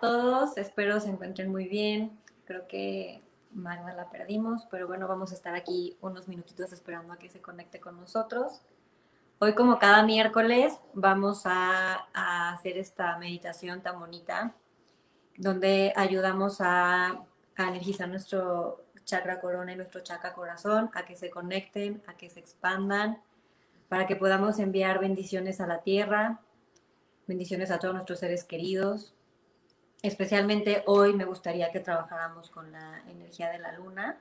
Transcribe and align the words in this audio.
Todos, 0.00 0.56
espero 0.56 0.98
se 0.98 1.10
encuentren 1.10 1.50
muy 1.50 1.68
bien. 1.68 2.18
Creo 2.46 2.66
que 2.66 3.22
Magda 3.52 3.92
la 3.92 4.08
perdimos, 4.08 4.66
pero 4.70 4.86
bueno, 4.86 5.06
vamos 5.06 5.30
a 5.32 5.34
estar 5.34 5.54
aquí 5.54 5.98
unos 6.00 6.26
minutitos 6.26 6.72
esperando 6.72 7.12
a 7.12 7.18
que 7.18 7.28
se 7.28 7.42
conecte 7.42 7.80
con 7.80 8.00
nosotros. 8.00 8.62
Hoy, 9.40 9.54
como 9.54 9.78
cada 9.78 10.02
miércoles, 10.02 10.78
vamos 10.94 11.42
a, 11.44 12.08
a 12.14 12.52
hacer 12.52 12.78
esta 12.78 13.18
meditación 13.18 13.82
tan 13.82 14.00
bonita, 14.00 14.54
donde 15.36 15.92
ayudamos 15.96 16.60
a, 16.60 17.20
a 17.56 17.68
energizar 17.68 18.08
nuestro 18.08 18.86
chakra 19.04 19.40
corona 19.40 19.72
y 19.72 19.76
nuestro 19.76 20.00
chakra 20.00 20.32
corazón, 20.32 20.90
a 20.94 21.04
que 21.04 21.14
se 21.14 21.30
conecten, 21.30 22.02
a 22.06 22.14
que 22.14 22.30
se 22.30 22.40
expandan, 22.40 23.22
para 23.90 24.06
que 24.06 24.16
podamos 24.16 24.58
enviar 24.60 24.98
bendiciones 24.98 25.60
a 25.60 25.66
la 25.66 25.82
tierra, 25.82 26.40
bendiciones 27.26 27.70
a 27.70 27.78
todos 27.78 27.94
nuestros 27.94 28.20
seres 28.20 28.44
queridos, 28.44 29.14
Especialmente 30.02 30.82
hoy 30.86 31.12
me 31.12 31.26
gustaría 31.26 31.70
que 31.70 31.80
trabajáramos 31.80 32.48
con 32.48 32.72
la 32.72 33.02
energía 33.06 33.50
de 33.50 33.58
la 33.58 33.72
luna. 33.72 34.18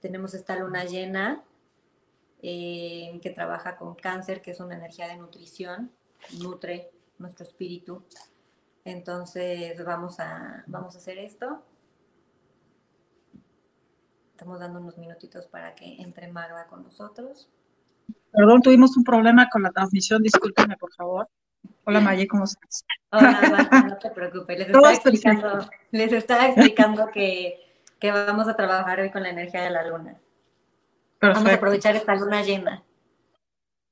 Tenemos 0.00 0.34
esta 0.34 0.56
luna 0.58 0.84
llena 0.84 1.44
eh, 2.42 3.18
que 3.22 3.30
trabaja 3.30 3.76
con 3.76 3.94
cáncer, 3.94 4.42
que 4.42 4.50
es 4.50 4.60
una 4.60 4.74
energía 4.74 5.06
de 5.06 5.16
nutrición, 5.16 5.92
nutre 6.40 6.90
nuestro 7.18 7.46
espíritu. 7.46 8.02
Entonces 8.84 9.82
vamos 9.84 10.18
a, 10.18 10.64
vamos 10.66 10.96
a 10.96 10.98
hacer 10.98 11.18
esto. 11.18 11.62
Estamos 14.32 14.58
dando 14.58 14.80
unos 14.80 14.98
minutitos 14.98 15.46
para 15.46 15.76
que 15.76 16.02
entre 16.02 16.26
Magda 16.26 16.66
con 16.66 16.82
nosotros. 16.82 17.48
Perdón, 18.32 18.60
tuvimos 18.60 18.96
un 18.96 19.04
problema 19.04 19.48
con 19.48 19.62
la 19.62 19.70
transmisión, 19.70 20.20
discúlpeme 20.20 20.76
por 20.76 20.92
favor. 20.92 21.28
Hola 21.84 22.00
Maye, 22.00 22.26
¿cómo 22.26 22.44
estás? 22.44 22.84
Hola, 23.10 23.86
no 23.88 23.98
te 23.98 24.10
preocupes. 24.10 24.58
Les 24.58 24.66
estaba 24.68 24.92
explicando, 24.92 25.68
les 25.90 26.12
estaba 26.12 26.46
explicando 26.46 27.10
que, 27.12 27.60
que, 27.98 28.10
vamos 28.10 28.48
a 28.48 28.56
trabajar 28.56 29.00
hoy 29.00 29.10
con 29.10 29.22
la 29.22 29.30
energía 29.30 29.62
de 29.62 29.70
la 29.70 29.86
luna. 29.86 30.16
Perfecto. 31.18 31.40
Vamos 31.40 31.52
a 31.52 31.54
aprovechar 31.54 31.96
esta 31.96 32.14
luna 32.14 32.42
llena. 32.42 32.82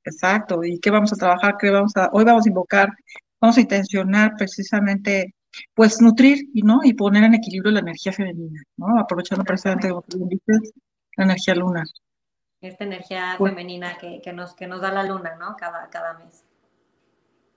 Exacto. 0.05 0.65
¿Y 0.65 0.81
qué 0.81 0.91
vamos 0.91 1.13
a 1.13 1.17
trabajar? 1.17 1.57
¿Qué 1.59 1.71
vamos 1.71 1.97
a, 1.97 2.09
hoy 2.13 2.25
vamos 2.25 2.47
a 2.47 2.49
invocar, 2.49 2.89
vamos 3.41 3.59
a 3.59 3.61
intencionar 3.61 4.33
precisamente, 4.37 5.35
pues 5.75 6.01
nutrir 6.01 6.49
y 6.55 6.63
no 6.63 6.81
y 6.83 6.95
poner 6.95 7.25
en 7.25 7.35
equilibrio 7.35 7.73
la 7.73 7.81
energía 7.81 8.13
femenina, 8.13 8.63
¿no? 8.77 8.99
Aprovechando 8.99 9.45
precisamente 9.45 9.91
como 9.91 10.03
tú 10.03 10.27
dices, 10.29 10.73
la 11.17 11.25
energía 11.25 11.55
lunar. 11.55 11.87
Esta 12.61 12.85
energía 12.85 13.35
pues 13.37 13.53
femenina 13.53 13.99
que, 13.99 14.21
que, 14.23 14.33
nos, 14.33 14.55
que 14.55 14.67
nos 14.67 14.81
da 14.81 14.93
la 14.93 15.05
luna, 15.05 15.37
¿no? 15.37 15.57
Cada, 15.57 15.91
cada 15.91 16.15
mes. 16.15 16.45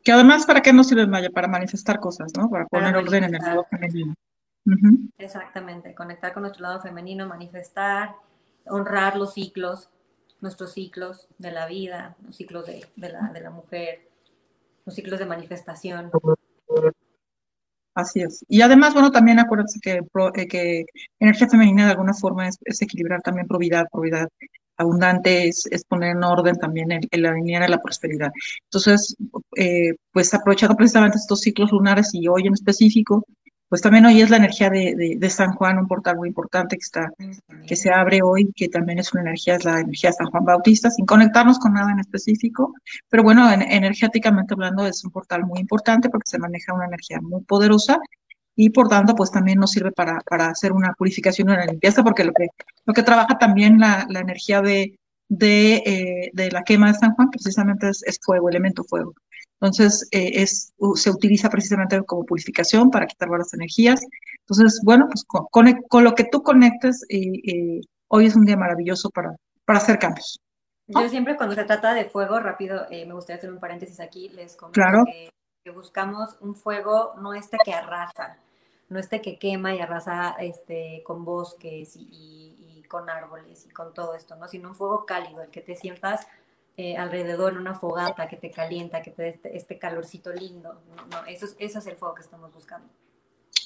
Que 0.06 0.12
además, 0.12 0.46
¿para 0.46 0.62
qué 0.62 0.72
nos 0.72 0.88
sirve 0.88 1.08
Maya? 1.08 1.32
Para 1.32 1.48
manifestar 1.48 2.00
cosas, 2.00 2.32
¿no? 2.38 2.48
Para 2.48 2.68
poner 2.68 2.96
orden 2.96 3.24
en 3.24 3.36
el 3.36 3.42
lado 3.42 3.66
femenino. 3.68 4.14
Exactamente, 5.18 5.96
conectar 5.96 6.32
con 6.32 6.44
nuestro 6.44 6.62
lado 6.62 6.80
femenino, 6.80 7.28
manifestar, 7.28 8.16
honrar 8.68 9.18
los 9.18 9.34
ciclos, 9.34 9.90
nuestros 10.42 10.74
ciclos 10.74 11.28
de 11.40 11.52
la 11.52 11.66
vida, 11.66 12.16
los 12.24 12.36
ciclos 12.36 12.68
de, 12.68 12.88
la, 12.98 13.32
de 13.34 13.42
la 13.42 13.50
mujer, 13.50 14.08
los 14.86 14.94
ciclos 14.94 15.18
de 15.18 15.26
manifestación. 15.26 16.12
Así 17.96 18.22
es. 18.22 18.46
Y 18.48 18.62
además, 18.62 18.94
bueno, 18.94 19.12
también 19.12 19.40
acuérdense 19.40 19.80
que, 19.80 20.02
eh, 20.36 20.48
que 20.48 20.86
energía 21.20 21.50
femenina 21.50 21.86
de 21.86 21.92
alguna 21.92 22.14
forma 22.14 22.48
es, 22.48 22.60
es 22.64 22.80
equilibrar 22.80 23.24
también 23.24 23.48
probidad, 23.48 23.88
probidad 23.92 24.28
abundante 24.78 25.47
es, 25.47 25.68
poner 25.88 26.12
en 26.12 26.24
orden 26.24 26.56
también 26.56 26.91
el, 26.91 27.08
el 27.12 27.25
alinear 27.25 27.69
la 27.69 27.81
prosperidad. 27.81 28.31
Entonces, 28.66 29.16
eh, 29.56 29.96
pues 30.12 30.34
aprovechando 30.34 30.75
precisamente 30.75 31.18
estos 31.18 31.41
ciclos 31.41 31.72
lunares 31.72 32.09
y 32.13 32.28
hoy 32.28 32.47
en 32.47 32.53
específico, 32.53 33.25
pues 33.68 33.81
también 33.81 34.06
hoy 34.06 34.22
es 34.22 34.30
la 34.30 34.38
energía 34.38 34.69
de, 34.69 35.16
de, 35.18 35.30
San 35.30 35.53
Juan, 35.53 35.80
un 35.80 35.88
portal 35.88 36.18
muy 36.18 36.30
importante 36.30 36.78
que 36.78 36.84
está, 36.84 37.12
que 37.68 37.75
se 37.75 37.90
abre 37.90 38.22
hoy, 38.22 38.52
que 38.56 38.69
también 38.69 39.00
es 39.00 39.12
una 39.13 39.24
energía, 39.24 39.56
es 39.56 39.66
la 39.66 39.80
energía 39.80 40.12
de 40.12 40.18
San 40.18 40.28
Juan 40.28 40.46
Bautista, 40.46 40.92
sin 40.92 41.06
conectarnos 41.06 41.57
con 41.57 41.74
nada 41.74 41.92
en 41.92 42.00
específico, 42.00 42.74
pero 43.09 43.24
bueno, 43.24 43.52
energéticamente 43.52 44.53
hablando 44.53 44.86
es 44.86 45.03
un 45.03 45.12
portal 45.12 45.46
muy 45.46 45.59
importante 45.59 46.09
porque 46.09 46.30
se 46.30 46.38
maneja 46.38 46.74
una 46.74 46.86
energía 46.86 47.19
muy 47.22 47.42
poderosa 47.44 48.00
y 48.56 48.70
por 48.70 48.88
tanto 48.88 49.16
pues 49.16 49.32
también 49.32 49.60
nos 49.60 49.72
sirve 49.72 49.92
para, 49.92 50.20
para 50.22 50.48
hacer 50.48 50.72
una 50.72 50.94
purificación 50.94 51.50
y 51.50 51.54
una 51.54 51.66
limpieza 51.66 52.04
porque 52.04 52.24
lo 52.24 52.34
que, 52.34 52.48
lo 52.86 52.94
que 52.94 53.04
trabaja 53.04 53.38
también 53.38 53.80
la, 53.80 54.06
la 54.10 54.22
energía 54.22 54.62
de, 54.62 54.98
de, 55.28 55.76
eh, 55.86 56.32
de, 56.34 56.52
la 56.52 56.64
quema 56.64 56.88
de 56.88 56.94
San 56.94 57.14
Juan 57.16 57.30
precisamente 57.30 57.90
es, 57.90 58.04
es 58.04 58.20
fuego, 58.24 58.50
elemento 58.50 58.84
fuego. 58.84 59.14
Entonces 59.60 60.08
eh, 60.12 60.32
es, 60.36 60.74
se 60.96 61.10
utiliza 61.10 61.50
precisamente 61.50 62.02
como 62.04 62.26
purificación 62.26 62.92
para 62.92 63.08
quitar 63.08 63.30
varias 63.30 63.54
energías. 63.54 64.02
Entonces, 64.42 64.80
bueno, 64.84 65.08
pues 65.08 65.24
con, 65.26 65.74
con, 65.90 66.04
lo 66.04 66.14
que 66.14 66.26
tú 66.26 66.44
conectes, 66.44 67.04
eh, 67.10 67.82
hoy 68.08 68.26
es 68.26 68.36
un 68.36 68.46
día 68.46 68.58
maravilloso 68.58 69.10
para, 69.10 69.36
para 69.66 69.80
hacer 69.80 69.98
cambios. 69.98 70.40
Yo 70.88 71.10
siempre 71.10 71.36
cuando 71.36 71.56
se 71.56 71.64
trata 71.64 71.96
de 71.96 72.06
fuego, 72.06 72.40
rápido, 72.40 72.86
me 72.92 73.14
gustaría 73.14 73.38
hacer 73.38 73.52
un 73.52 73.60
paréntesis 73.60 74.00
aquí, 74.00 74.30
les 74.30 74.56
comento 74.56 74.80
que, 75.06 75.32
que 75.66 75.72
buscamos 75.72 76.38
un 76.42 76.53
fuego 76.53 77.16
no 77.20 77.34
este 77.34 77.58
que 77.66 77.74
arrasa, 77.74 78.38
no 78.88 79.00
este 79.00 79.19
que 79.19 79.39
quema 79.39 79.74
y 79.74 79.80
arrasa 79.80 80.36
este, 80.39 81.01
con 81.04 81.25
bosques 81.25 81.95
y, 81.95 82.84
con 82.88 83.10
árboles 83.10 83.66
y 83.66 83.69
con 83.74 83.95
todo 83.95 84.13
esto, 84.13 84.36
¿no? 84.36 84.48
Sino 84.48 84.69
un 84.69 84.75
fuego 84.75 85.07
cálido, 85.07 85.42
el 85.42 85.50
que 85.50 85.60
te 85.60 85.75
sientas 85.75 86.28
eh, 86.78 86.95
alrededor 86.95 87.54
en 87.54 87.57
una 87.57 87.74
fogata 87.74 88.28
que 88.28 88.38
te 88.38 88.51
calienta, 88.51 89.01
que 89.01 89.10
te 89.10 89.24
dé 89.24 89.30
este, 89.30 89.57
este, 89.57 89.80
calorcito 89.80 90.31
lindo. 90.31 90.80
¿no? 91.10 91.25
Eso, 91.25 91.45
es, 91.48 91.56
eso 91.57 91.80
es 91.80 91.88
el 91.88 91.95
fuego 91.95 92.13
que 92.13 92.22
estamos 92.22 92.54
buscando. 92.54 92.88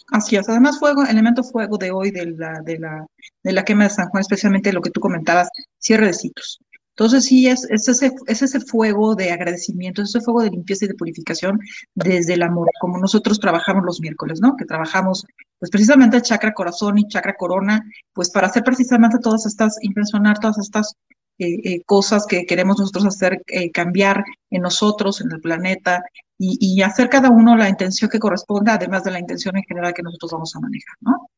Así 0.10 0.38
es. 0.38 0.48
Además, 0.48 0.80
fuego, 0.80 1.04
elemento 1.04 1.44
fuego 1.44 1.78
de 1.78 1.92
hoy 1.92 2.12
de 2.12 2.28
la, 2.28 2.62
de 2.62 2.80
la, 2.80 3.06
de 3.44 3.52
la 3.52 3.64
quema 3.66 3.84
de 3.84 3.90
San 3.90 4.08
Juan, 4.08 4.22
especialmente 4.22 4.72
lo 4.72 4.82
que 4.82 4.90
tú 4.90 5.02
comentabas, 5.02 5.50
cierre 5.78 6.08
de 6.08 6.14
ciclos. 6.14 6.60
Entonces 7.00 7.24
sí, 7.24 7.48
es, 7.48 7.66
es, 7.70 7.88
ese, 7.88 8.12
es 8.28 8.42
ese 8.42 8.60
fuego 8.60 9.16
de 9.16 9.32
agradecimiento, 9.32 10.02
es 10.02 10.10
ese 10.10 10.20
fuego 10.20 10.42
de 10.42 10.50
limpieza 10.50 10.84
y 10.84 10.90
de 10.90 10.96
purificación 10.96 11.58
desde 11.96 12.34
el 12.34 12.44
amor, 12.44 12.70
como 12.82 12.98
nosotros 12.98 13.40
trabajamos 13.40 13.86
los 13.86 14.02
miércoles, 14.02 14.42
¿no? 14.42 14.58
Que 14.58 14.66
trabajamos 14.66 15.26
pues 15.60 15.72
precisamente 15.72 16.18
el 16.18 16.24
chakra 16.24 16.54
corazón 16.54 16.98
y 16.98 17.08
chakra 17.08 17.36
corona, 17.38 17.90
pues 18.12 18.30
para 18.30 18.48
hacer 18.48 18.66
precisamente 18.66 19.18
todas 19.20 19.46
estas, 19.46 19.78
impresionar 19.82 20.40
todas 20.40 20.58
estas 20.58 20.94
eh, 21.38 21.62
eh, 21.64 21.84
cosas 21.86 22.26
que 22.28 22.46
queremos 22.46 22.78
nosotros 22.78 23.06
hacer, 23.06 23.44
eh, 23.48 23.72
cambiar 23.72 24.22
en 24.50 24.62
nosotros, 24.62 25.22
en 25.22 25.32
el 25.32 25.40
planeta, 25.40 26.04
y, 26.38 26.58
y, 26.60 26.82
hacer 26.82 27.08
cada 27.08 27.30
uno 27.30 27.56
la 27.56 27.70
intención 27.70 28.10
que 28.10 28.20
corresponda, 28.20 28.74
además 28.74 29.06
de 29.06 29.12
la 29.12 29.20
intención 29.20 29.56
en 29.56 29.64
general 29.64 29.94
que 29.94 30.04
nosotros 30.04 30.34
vamos 30.34 30.54
a 30.54 30.60
manejar, 30.60 30.98
¿no? 31.00 31.30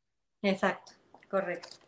Exacto, 0.42 0.94
correcto. 1.30 1.81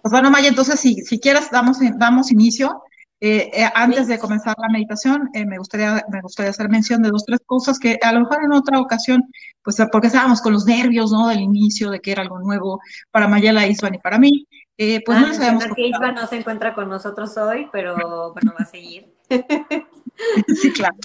Pues 0.00 0.12
bueno, 0.12 0.30
Maya, 0.30 0.48
entonces 0.48 0.80
si, 0.80 0.96
si 1.02 1.18
quieres 1.18 1.50
damos, 1.50 1.78
damos 1.98 2.30
inicio. 2.32 2.82
Eh, 3.24 3.50
eh, 3.54 3.70
antes 3.76 4.08
de 4.08 4.18
comenzar 4.18 4.56
la 4.58 4.68
meditación, 4.68 5.30
eh, 5.32 5.46
me, 5.46 5.56
gustaría, 5.56 6.04
me 6.10 6.20
gustaría 6.20 6.50
hacer 6.50 6.68
mención 6.68 7.02
de 7.02 7.10
dos, 7.10 7.24
tres 7.24 7.38
cosas 7.46 7.78
que 7.78 7.96
a 8.02 8.12
lo 8.12 8.20
mejor 8.20 8.38
en 8.44 8.52
otra 8.52 8.80
ocasión, 8.80 9.22
pues 9.62 9.76
porque 9.92 10.08
estábamos 10.08 10.40
con 10.40 10.52
los 10.52 10.66
nervios, 10.66 11.12
¿no? 11.12 11.28
Del 11.28 11.40
inicio, 11.40 11.90
de 11.90 12.00
que 12.00 12.10
era 12.10 12.22
algo 12.22 12.40
nuevo 12.40 12.80
para 13.12 13.28
Mayela, 13.28 13.68
Isvan 13.68 13.94
y 13.94 13.98
para 13.98 14.18
mí. 14.18 14.48
pues 14.76 15.20
no 15.20 15.28
ah, 15.28 15.34
sabemos. 15.34 15.66
que 15.76 15.86
Isvan 15.86 16.16
no 16.16 16.26
se 16.26 16.38
encuentra 16.38 16.74
con 16.74 16.88
nosotros 16.88 17.36
hoy, 17.36 17.68
pero 17.70 17.94
bueno, 18.32 18.54
va 18.58 18.64
a 18.64 18.66
seguir. 18.66 19.14
sí, 20.60 20.72
claro. 20.72 20.96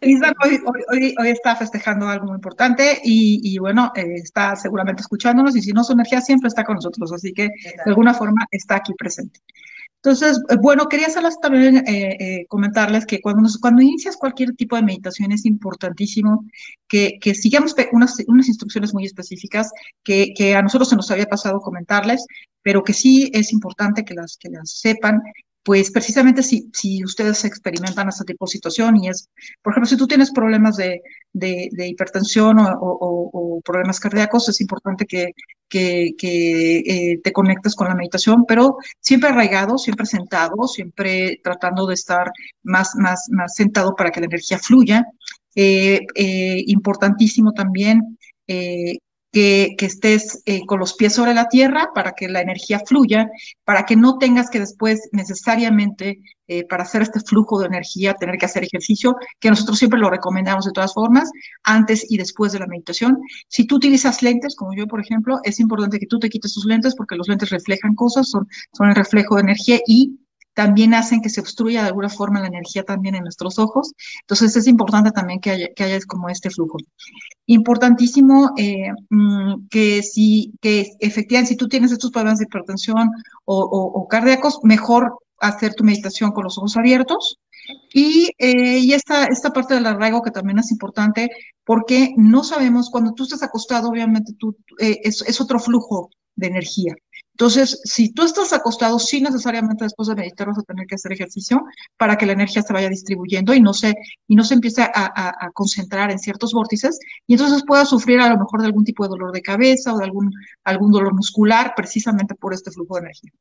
Isla 0.00 0.32
hoy, 0.44 1.14
hoy, 1.18 1.28
está 1.28 1.56
festejando 1.56 2.08
algo 2.08 2.26
muy 2.26 2.36
importante 2.36 3.00
y, 3.02 3.58
bueno, 3.58 3.92
eh, 3.94 4.14
está 4.14 4.56
seguramente 4.56 5.02
escuchándonos 5.02 5.56
y 5.56 5.62
si 5.62 5.72
no, 5.72 5.84
su 5.84 5.92
energía 5.92 6.20
siempre 6.20 6.48
está 6.48 6.64
con 6.64 6.76
nosotros, 6.76 7.12
así 7.12 7.32
que 7.32 7.44
de 7.44 7.82
alguna 7.86 8.14
forma 8.14 8.46
está 8.50 8.76
aquí 8.76 8.92
presente. 8.94 9.40
Entonces, 9.96 10.40
eh, 10.48 10.56
bueno, 10.60 10.86
quería 10.88 11.08
hacerles 11.08 11.38
también 11.40 11.82
eh, 11.86 12.46
comentarles 12.48 13.06
que 13.06 13.20
cuando, 13.20 13.48
cuando 13.60 13.82
inicias 13.82 14.16
cualquier 14.16 14.54
tipo 14.54 14.76
de 14.76 14.82
meditación 14.82 15.32
es 15.32 15.44
importantísimo 15.46 16.44
que, 16.86 17.18
que 17.20 17.34
sigamos 17.34 17.74
unas, 17.92 18.16
unas 18.28 18.48
instrucciones 18.48 18.94
muy 18.94 19.04
específicas 19.04 19.72
que, 20.04 20.32
que 20.36 20.54
a 20.54 20.62
nosotros 20.62 20.88
se 20.88 20.96
nos 20.96 21.10
había 21.10 21.26
pasado 21.26 21.60
comentarles, 21.60 22.24
pero 22.62 22.84
que 22.84 22.92
sí 22.92 23.30
es 23.32 23.52
importante 23.52 24.04
que 24.04 24.14
las, 24.14 24.36
que 24.36 24.50
las 24.50 24.70
sepan 24.70 25.22
pues 25.66 25.90
precisamente 25.90 26.44
si, 26.44 26.70
si 26.72 27.02
ustedes 27.02 27.44
experimentan 27.44 28.08
esta 28.08 28.24
tipo 28.24 28.46
de 28.46 28.52
situación 28.52 29.02
y 29.02 29.08
es, 29.08 29.28
por 29.60 29.72
ejemplo, 29.72 29.88
si 29.88 29.96
tú 29.96 30.06
tienes 30.06 30.30
problemas 30.30 30.76
de, 30.76 31.02
de, 31.32 31.88
hipertensión 31.88 32.60
o, 32.60 32.76
o, 32.80 33.60
problemas 33.64 33.98
cardíacos, 33.98 34.48
es 34.48 34.60
importante 34.60 35.06
que, 35.06 35.32
que, 35.68 36.12
que 36.16 36.78
eh, 36.78 37.20
te 37.20 37.32
conectes 37.32 37.74
con 37.74 37.88
la 37.88 37.96
meditación, 37.96 38.44
pero 38.46 38.76
siempre 39.00 39.30
arraigado, 39.30 39.76
siempre 39.76 40.06
sentado, 40.06 40.68
siempre 40.68 41.40
tratando 41.42 41.84
de 41.88 41.94
estar 41.94 42.30
más, 42.62 42.94
más, 42.94 43.26
más 43.30 43.56
sentado 43.56 43.96
para 43.96 44.12
que 44.12 44.20
la 44.20 44.26
energía 44.26 44.60
fluya. 44.60 45.04
Eh, 45.56 46.06
eh, 46.14 46.62
importantísimo 46.68 47.52
también 47.52 48.18
que, 49.36 49.76
estés 49.86 50.42
eh, 50.46 50.64
con 50.64 50.80
los 50.80 50.94
pies 50.94 51.12
sobre 51.12 51.34
la 51.34 51.48
tierra 51.48 51.90
para 51.94 52.12
que 52.12 52.26
la 52.26 52.40
energía 52.40 52.80
fluya, 52.86 53.28
para 53.64 53.84
que 53.84 53.94
no 53.94 54.16
tengas 54.16 54.48
que 54.48 54.60
después 54.60 55.10
necesariamente 55.12 56.22
eh, 56.48 56.64
para 56.64 56.84
hacer 56.84 57.02
este 57.02 57.20
flujo 57.20 57.60
de 57.60 57.66
energía 57.66 58.14
tener 58.14 58.38
que 58.38 58.46
hacer 58.46 58.64
ejercicio, 58.64 59.14
que 59.38 59.50
nosotros 59.50 59.78
siempre 59.78 60.00
lo 60.00 60.08
recomendamos 60.08 60.64
de 60.64 60.72
todas 60.72 60.94
formas, 60.94 61.30
antes 61.64 62.10
y 62.10 62.16
después 62.16 62.52
de 62.52 62.60
la 62.60 62.66
meditación. 62.66 63.18
Si 63.48 63.66
tú 63.66 63.76
utilizas 63.76 64.22
lentes, 64.22 64.56
como 64.56 64.74
yo, 64.74 64.86
por 64.86 65.02
ejemplo, 65.02 65.38
es 65.44 65.60
importante 65.60 65.98
que 65.98 66.06
tú 66.06 66.18
te 66.18 66.30
quites 66.30 66.54
tus 66.54 66.64
lentes 66.64 66.94
porque 66.94 67.16
los 67.16 67.28
lentes 67.28 67.50
reflejan 67.50 67.94
cosas, 67.94 68.30
son, 68.30 68.48
son 68.72 68.88
el 68.88 68.94
reflejo 68.94 69.34
de 69.34 69.42
energía 69.42 69.80
y 69.86 70.18
también 70.56 70.94
hacen 70.94 71.20
que 71.20 71.28
se 71.28 71.42
obstruya 71.42 71.82
de 71.82 71.88
alguna 71.88 72.08
forma 72.08 72.40
la 72.40 72.46
energía 72.46 72.82
también 72.82 73.14
en 73.14 73.24
nuestros 73.24 73.58
ojos. 73.58 73.92
Entonces 74.22 74.56
es 74.56 74.66
importante 74.66 75.10
también 75.10 75.38
que 75.38 75.50
haya, 75.50 75.68
que 75.76 75.84
haya 75.84 75.98
como 76.06 76.30
este 76.30 76.48
flujo. 76.48 76.78
Importantísimo 77.44 78.52
eh, 78.56 78.88
mm, 79.10 79.68
que 79.68 80.02
si, 80.02 80.54
que 80.62 80.92
efectivamente 80.98 81.50
si 81.50 81.56
tú 81.58 81.68
tienes 81.68 81.92
estos 81.92 82.10
problemas 82.10 82.38
de 82.38 82.46
hipertensión 82.46 83.10
o, 83.44 84.08
cardíacos, 84.08 84.60
mejor 84.62 85.18
hacer 85.40 85.74
tu 85.74 85.84
meditación 85.84 86.32
con 86.32 86.44
los 86.44 86.56
ojos 86.56 86.74
abiertos. 86.78 87.38
Y, 87.92 88.30
eh, 88.38 88.78
y 88.78 88.94
esta, 88.94 89.26
esta 89.26 89.52
parte 89.52 89.74
del 89.74 89.84
arraigo 89.84 90.22
que 90.22 90.30
también 90.30 90.58
es 90.58 90.70
importante 90.70 91.28
porque 91.64 92.14
no 92.16 92.44
sabemos, 92.44 92.88
cuando 92.88 93.12
tú 93.12 93.24
estás 93.24 93.42
acostado, 93.42 93.90
obviamente 93.90 94.32
tú, 94.38 94.56
eh, 94.78 95.00
es 95.02 95.38
otro 95.38 95.58
flujo 95.58 96.08
de 96.34 96.46
energía. 96.46 96.94
Entonces, 97.36 97.82
si 97.84 98.14
tú 98.14 98.22
estás 98.22 98.54
acostado, 98.54 98.98
sí 98.98 99.20
necesariamente 99.20 99.84
después 99.84 100.08
de 100.08 100.14
meditar 100.14 100.46
vas 100.46 100.58
a 100.58 100.62
tener 100.62 100.86
que 100.86 100.94
hacer 100.94 101.12
ejercicio 101.12 101.66
para 101.98 102.16
que 102.16 102.24
la 102.24 102.32
energía 102.32 102.62
se 102.62 102.72
vaya 102.72 102.88
distribuyendo 102.88 103.52
y 103.52 103.60
no 103.60 103.74
se, 103.74 103.94
y 104.26 104.34
no 104.34 104.42
se 104.42 104.54
empiece 104.54 104.80
a, 104.82 105.50
concentrar 105.52 106.10
en 106.10 106.18
ciertos 106.18 106.54
vórtices 106.54 106.98
y 107.26 107.34
entonces 107.34 107.62
puedas 107.66 107.90
sufrir 107.90 108.20
a 108.20 108.30
lo 108.30 108.38
mejor 108.38 108.62
de 108.62 108.68
algún 108.68 108.84
tipo 108.84 109.04
de 109.04 109.10
dolor 109.10 109.32
de 109.32 109.42
cabeza 109.42 109.92
o 109.92 109.98
de 109.98 110.04
algún, 110.04 110.32
algún 110.64 110.90
dolor 110.90 111.14
muscular 111.14 111.74
precisamente 111.76 112.34
por 112.34 112.54
este 112.54 112.70
flujo 112.70 112.94
de 112.94 113.00
energía. 113.02 113.32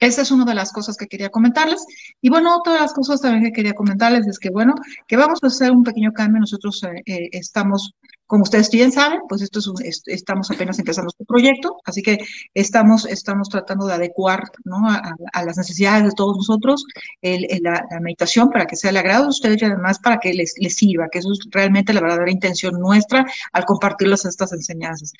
Esa 0.00 0.22
es 0.22 0.32
una 0.32 0.44
de 0.44 0.54
las 0.54 0.72
cosas 0.72 0.96
que 0.96 1.06
quería 1.06 1.30
comentarles. 1.30 1.86
Y 2.20 2.30
bueno, 2.30 2.56
otra 2.56 2.72
de 2.72 2.80
las 2.80 2.92
cosas 2.92 3.20
también 3.20 3.44
que 3.44 3.52
quería 3.52 3.74
comentarles 3.74 4.26
es 4.26 4.40
que, 4.40 4.50
bueno, 4.50 4.74
que 5.06 5.16
vamos 5.16 5.38
a 5.42 5.46
hacer 5.46 5.70
un 5.70 5.84
pequeño 5.84 6.12
cambio. 6.12 6.40
Nosotros 6.40 6.82
eh, 6.82 7.02
eh, 7.06 7.28
estamos 7.32 7.94
como 8.28 8.42
ustedes 8.42 8.70
bien 8.70 8.92
saben, 8.92 9.22
pues 9.26 9.40
esto 9.40 9.58
es 9.82 10.02
estamos 10.06 10.50
apenas 10.50 10.78
empezando 10.78 11.08
este 11.08 11.24
proyecto, 11.24 11.78
así 11.84 12.02
que 12.02 12.18
estamos, 12.52 13.06
estamos 13.06 13.48
tratando 13.48 13.86
de 13.86 13.94
adecuar 13.94 14.42
¿no? 14.64 14.86
a, 14.86 15.44
las 15.44 15.56
necesidades 15.56 16.04
de 16.04 16.10
todos 16.14 16.36
nosotros 16.36 16.84
la, 17.22 17.86
meditación 18.00 18.50
para 18.50 18.66
que 18.66 18.76
sea 18.76 18.90
el 18.90 18.98
agrado 18.98 19.24
de 19.24 19.30
ustedes 19.30 19.62
y 19.62 19.64
además 19.64 19.98
para 19.98 20.18
que 20.18 20.34
les, 20.34 20.54
les 20.58 20.76
sirva, 20.76 21.08
que 21.10 21.20
eso 21.20 21.32
es 21.32 21.40
realmente 21.50 21.94
la 21.94 22.02
verdadera 22.02 22.30
intención 22.30 22.78
nuestra 22.78 23.24
al 23.52 23.64
compartirles 23.64 24.26
estas 24.26 24.52
enseñanzas. 24.52 25.14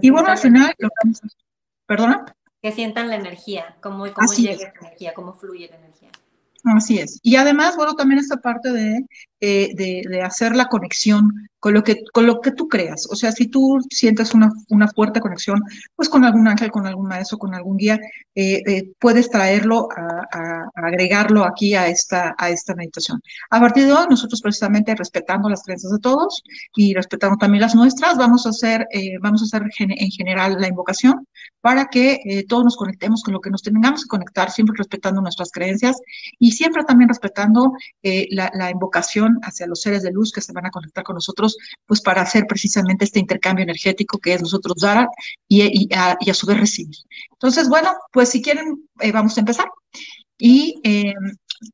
Y 0.00 0.08
bueno, 0.08 0.28
al 0.28 0.38
final, 0.38 0.74
lo 0.78 0.88
que 0.88 0.94
vamos 1.04 1.22
a... 1.22 1.28
¿Perdona? 1.86 2.24
Que 2.62 2.72
sientan 2.72 3.08
la 3.08 3.16
energía, 3.16 3.76
cómo, 3.82 4.10
cómo 4.10 4.32
llega 4.32 4.54
esa 4.54 4.72
energía, 4.80 5.12
cómo 5.12 5.34
fluye 5.34 5.68
la 5.68 5.76
energía. 5.76 6.08
Así 6.64 6.98
es. 6.98 7.20
Y 7.22 7.36
además, 7.36 7.76
bueno, 7.76 7.94
también 7.94 8.20
esta 8.20 8.38
parte 8.38 8.72
de, 8.72 9.06
eh, 9.46 9.74
de, 9.74 10.02
de, 10.08 10.22
hacer 10.22 10.56
la 10.56 10.68
conexión 10.68 11.30
con 11.64 11.72
lo 11.72 11.82
que, 11.82 12.04
con 12.12 12.26
lo 12.26 12.42
que 12.42 12.50
tú 12.52 12.68
creas. 12.68 13.08
O 13.10 13.16
sea, 13.16 13.32
si 13.32 13.46
tú 13.46 13.78
sientes 13.88 14.34
una, 14.34 14.50
una 14.68 14.86
fuerte 14.86 15.18
conexión, 15.18 15.62
pues 15.96 16.10
con 16.10 16.22
algún 16.22 16.46
ángel, 16.46 16.70
con 16.70 16.86
algún 16.86 17.08
maestro, 17.08 17.38
con 17.38 17.54
algún 17.54 17.78
guía, 17.78 17.98
eh, 18.34 18.62
eh, 18.66 18.92
puedes 18.98 19.30
traerlo 19.30 19.88
a, 19.96 20.68
agregarlo 20.74 21.42
aquí 21.42 21.74
a 21.74 21.88
esta, 21.88 22.34
a 22.36 22.50
esta 22.50 22.74
meditación. 22.74 23.18
A 23.48 23.60
partir 23.60 23.86
de 23.86 23.94
hoy, 23.94 24.04
nosotros 24.10 24.42
precisamente 24.42 24.94
respetando 24.94 25.48
las 25.48 25.62
creencias 25.62 25.90
de 25.90 26.00
todos 26.00 26.42
y 26.76 26.92
respetando 26.92 27.38
también 27.38 27.62
las 27.62 27.74
nuestras, 27.74 28.18
vamos 28.18 28.44
a 28.44 28.50
hacer, 28.50 28.86
eh, 28.90 29.16
vamos 29.22 29.40
a 29.40 29.44
hacer 29.46 29.62
en 29.78 30.10
general 30.10 30.56
la 30.60 30.68
invocación 30.68 31.26
para 31.62 31.86
que 31.86 32.44
todos 32.46 32.62
nos 32.62 32.76
conectemos 32.76 33.22
con 33.22 33.32
lo 33.32 33.40
que 33.40 33.48
nos 33.48 33.62
tengamos 33.62 34.02
que 34.02 34.08
conectar, 34.08 34.50
siempre 34.50 34.74
respetando 34.76 35.22
nuestras 35.22 35.50
creencias 35.50 35.96
y 36.38 36.52
siempre 36.52 36.84
también 36.84 37.08
respetando 37.08 37.72
la, 38.02 38.50
la 38.52 38.70
invocación 38.70 39.33
hacia 39.42 39.66
los 39.66 39.80
seres 39.80 40.02
de 40.02 40.12
luz 40.12 40.32
que 40.32 40.40
se 40.40 40.52
van 40.52 40.66
a 40.66 40.70
conectar 40.70 41.04
con 41.04 41.14
nosotros 41.14 41.56
pues 41.86 42.00
para 42.00 42.22
hacer 42.22 42.46
precisamente 42.46 43.04
este 43.04 43.20
intercambio 43.20 43.62
energético 43.62 44.18
que 44.18 44.34
es 44.34 44.42
nosotros 44.42 44.76
dar 44.80 45.08
y, 45.48 45.88
a, 45.94 46.16
su 46.34 46.46
vez 46.46 46.58
recibir. 46.58 46.96
Entonces, 47.32 47.68
bueno, 47.68 47.90
pues 48.12 48.30
si 48.30 48.42
quieren, 48.42 48.88
eh, 49.00 49.12
vamos 49.12 49.36
a 49.36 49.40
empezar. 49.40 49.66
Y 50.38 50.80
eh, 50.82 51.14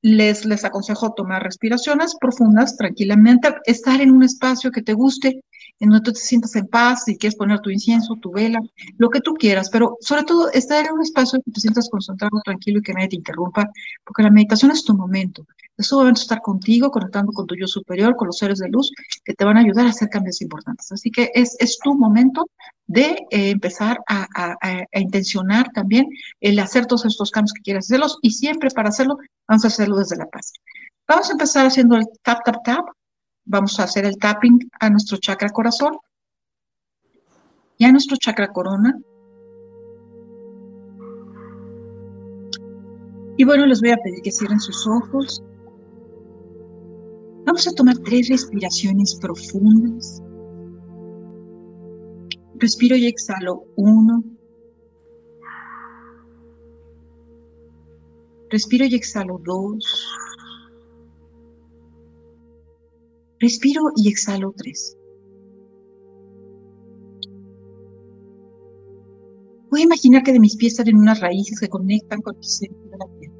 les, 0.02 0.44
les 0.44 0.64
aconsejo 0.64 1.12
tomar 1.12 1.42
respiraciones 1.42 2.16
profundas 2.20 2.76
tranquilamente, 2.76 3.54
estar 3.64 4.00
en 4.00 4.11
un 4.11 4.23
espacio 4.23 4.70
que 4.70 4.82
te 4.82 4.92
guste, 4.92 5.40
en 5.80 5.88
donde 5.88 6.04
tú 6.04 6.12
te 6.12 6.20
sientas 6.20 6.54
en 6.56 6.66
paz, 6.66 7.04
si 7.04 7.16
quieres 7.16 7.37
poner 7.37 7.61
tu 7.61 7.70
incienso, 7.70 8.16
tu 8.16 8.30
vela, 8.32 8.61
lo 8.99 9.09
que 9.09 9.20
tú 9.20 9.35
quieras, 9.35 9.70
pero 9.70 9.97
sobre 10.00 10.25
todo 10.25 10.50
estar 10.52 10.85
en 10.85 10.92
un 10.92 11.02
espacio 11.02 11.40
que 11.42 11.50
te 11.50 11.61
sientas 11.61 11.88
concentrado, 11.88 12.40
tranquilo 12.44 12.80
y 12.80 12.82
que 12.82 12.92
nadie 12.92 13.09
te 13.09 13.16
interrumpa, 13.16 13.70
porque 14.04 14.23
la 14.23 14.30
meditación 14.30 14.70
es 14.70 14.85
tu 14.85 14.94
momento. 14.94 15.47
Es 15.76 15.88
tu 15.88 15.97
momento 15.97 16.20
estar 16.20 16.42
contigo, 16.42 16.90
conectando 16.90 17.32
con 17.32 17.47
tu 17.47 17.54
yo 17.56 17.66
superior, 17.66 18.14
con 18.14 18.26
los 18.26 18.37
seres 18.37 18.59
de 18.59 18.68
luz, 18.68 18.92
que 19.25 19.32
te 19.32 19.44
van 19.47 19.56
a 19.56 19.61
ayudar 19.61 19.87
a 19.87 19.90
hacer 19.90 20.11
cambios 20.11 20.42
importantes. 20.42 20.92
Así 20.92 21.11
que 21.11 21.30
es, 21.35 21.56
es 21.59 21.78
tu 21.78 21.94
momento 21.94 22.47
de 22.87 23.16
eh, 23.30 23.50
empezar 23.50 23.99
a, 24.06 24.26
a, 24.35 25.00
intencionar 25.00 25.70
también 25.73 26.06
el 26.40 26.59
hacer 26.59 26.85
todos 26.87 27.06
estos 27.06 27.30
cambios 27.30 27.52
que 27.54 27.62
quieras 27.62 27.87
hacerlos 27.87 28.18
y 28.20 28.32
siempre 28.32 28.68
para 28.70 28.90
hacerlo, 28.90 29.16
vamos 29.50 29.64
a 29.64 29.69
hacerlo 29.69 29.99
desde 29.99 30.16
la 30.16 30.26
paz. 30.26 30.52
Vamos 31.09 31.28
a 31.28 31.33
empezar 31.33 31.66
haciendo 31.66 31.97
el 31.97 32.07
tap, 32.23 32.45
tap, 32.45 32.62
tap 32.64 32.87
Vamos 33.45 33.80
a 33.80 33.85
hacer 33.85 34.04
el 34.04 34.16
tapping 34.16 34.71
a 34.78 34.90
nuestro 34.90 35.19
chakra 35.19 35.49
corazón 35.49 35.97
y 37.76 37.85
a 37.85 37.90
nuestro 37.90 38.16
chakra 38.16 38.52
corona. 38.52 38.97
Y 43.38 43.45
bueno, 43.45 43.66
les 43.66 43.80
voy 43.80 43.90
a 43.90 43.97
pedir 43.97 44.21
que 44.23 44.30
cierren 44.30 44.61
sus 44.61 44.87
ojos. 44.87 45.42
Vamos 47.45 47.66
a 47.66 47.73
tomar 47.73 47.99
tres 47.99 48.28
respiraciones 48.28 49.19
profundas. 49.21 50.23
Respiro 52.54 52.95
y 52.95 53.07
exhalo 53.07 53.64
uno. 53.75 54.23
Respiro 58.50 58.85
y 58.85 58.95
exhalo 58.97 59.40
dos. 59.45 59.85
Respiro 63.38 63.92
y 63.97 64.09
exhalo 64.09 64.52
tres. 64.57 64.97
Voy 69.71 69.83
a 69.83 69.85
imaginar 69.85 70.25
que 70.25 70.33
de 70.33 70.40
mis 70.40 70.57
pies 70.57 70.76
salen 70.76 70.97
unas 70.97 71.21
raíces 71.21 71.61
que 71.61 71.69
conectan 71.69 72.21
con 72.23 72.37
el 72.37 72.42
centro 72.42 72.90
de 72.90 72.99
la 72.99 73.07
tierra. 73.19 73.37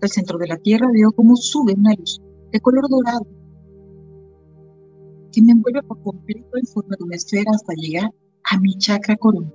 Del 0.00 0.10
centro 0.10 0.38
de 0.38 0.48
la 0.48 0.56
tierra 0.56 0.88
veo 0.92 1.12
cómo 1.12 1.36
sube 1.36 1.74
una 1.74 1.94
luz 1.94 2.20
de 2.50 2.60
color 2.60 2.88
dorado 2.88 3.26
que 5.32 5.42
me 5.42 5.52
envuelve 5.52 5.82
por 5.84 6.02
completo 6.02 6.56
en 6.56 6.66
forma 6.66 6.96
de 6.98 7.04
una 7.04 7.16
esfera 7.16 7.52
hasta 7.54 7.74
llegar 7.74 8.10
a 8.42 8.58
mi 8.58 8.76
chakra 8.76 9.16
corona. 9.16 9.52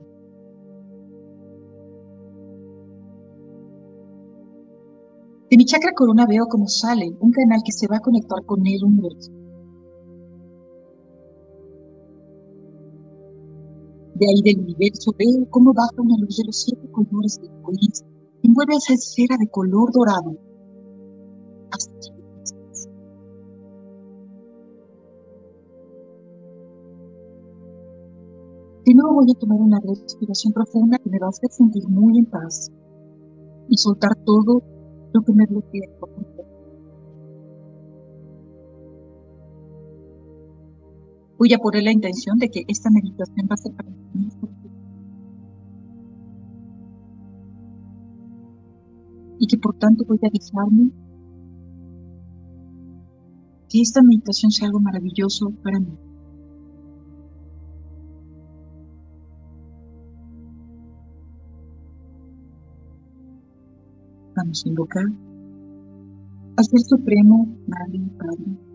De 5.49 5.57
mi 5.57 5.65
chakra 5.65 5.93
corona 5.93 6.25
veo 6.25 6.47
cómo 6.47 6.67
sale 6.67 7.15
un 7.19 7.31
canal 7.31 7.61
que 7.63 7.71
se 7.71 7.87
va 7.87 7.97
a 7.97 7.99
conectar 7.99 8.43
con 8.45 8.65
el 8.65 8.83
universo. 8.83 9.31
De 14.15 14.27
ahí 14.27 14.41
del 14.43 14.63
universo 14.63 15.11
veo 15.17 15.47
cómo 15.49 15.73
baja 15.73 15.89
una 15.97 16.17
luz 16.17 16.37
de 16.37 16.45
los 16.45 16.61
siete 16.61 16.89
colores 16.91 17.39
del 17.41 17.51
y 18.41 18.47
envuelve 18.47 18.75
esa 18.75 18.93
esfera 18.93 19.35
de 19.37 19.47
color 19.47 19.91
dorado 19.91 20.37
hasta 21.71 21.93
De 28.85 28.93
nuevo 28.93 29.13
voy 29.13 29.31
a 29.31 29.39
tomar 29.39 29.61
una 29.61 29.79
respiración 29.79 30.51
profunda 30.51 30.97
que 30.97 31.09
me 31.09 31.17
va 31.17 31.27
a 31.27 31.29
hacer 31.29 31.49
sentir 31.49 31.87
muy 31.87 32.19
en 32.19 32.25
paz 32.25 32.69
y 33.69 33.77
soltar 33.77 34.13
todo 34.25 34.61
Voy 41.37 41.53
a 41.53 41.57
poner 41.59 41.83
la 41.83 41.91
intención 41.91 42.37
de 42.39 42.49
que 42.49 42.63
esta 42.67 42.89
meditación 42.89 43.47
va 43.49 43.53
a 43.53 43.57
ser 43.57 43.73
para 43.73 43.89
mí. 43.89 44.29
Y 49.39 49.47
que 49.47 49.57
por 49.57 49.77
tanto 49.77 50.03
voy 50.05 50.19
a 50.23 50.29
dejarme 50.29 50.91
que 53.69 53.81
esta 53.81 54.01
meditación 54.01 54.51
sea 54.51 54.67
algo 54.67 54.79
maravilloso 54.79 55.51
para 55.63 55.79
mí. 55.79 55.97
Vamos 64.35 64.63
a 64.65 64.69
invocar 64.69 65.05
al 66.55 66.65
Ser 66.65 66.79
Supremo, 66.81 67.47
Madre 67.67 67.97
y 67.97 68.09
Padre. 68.17 68.73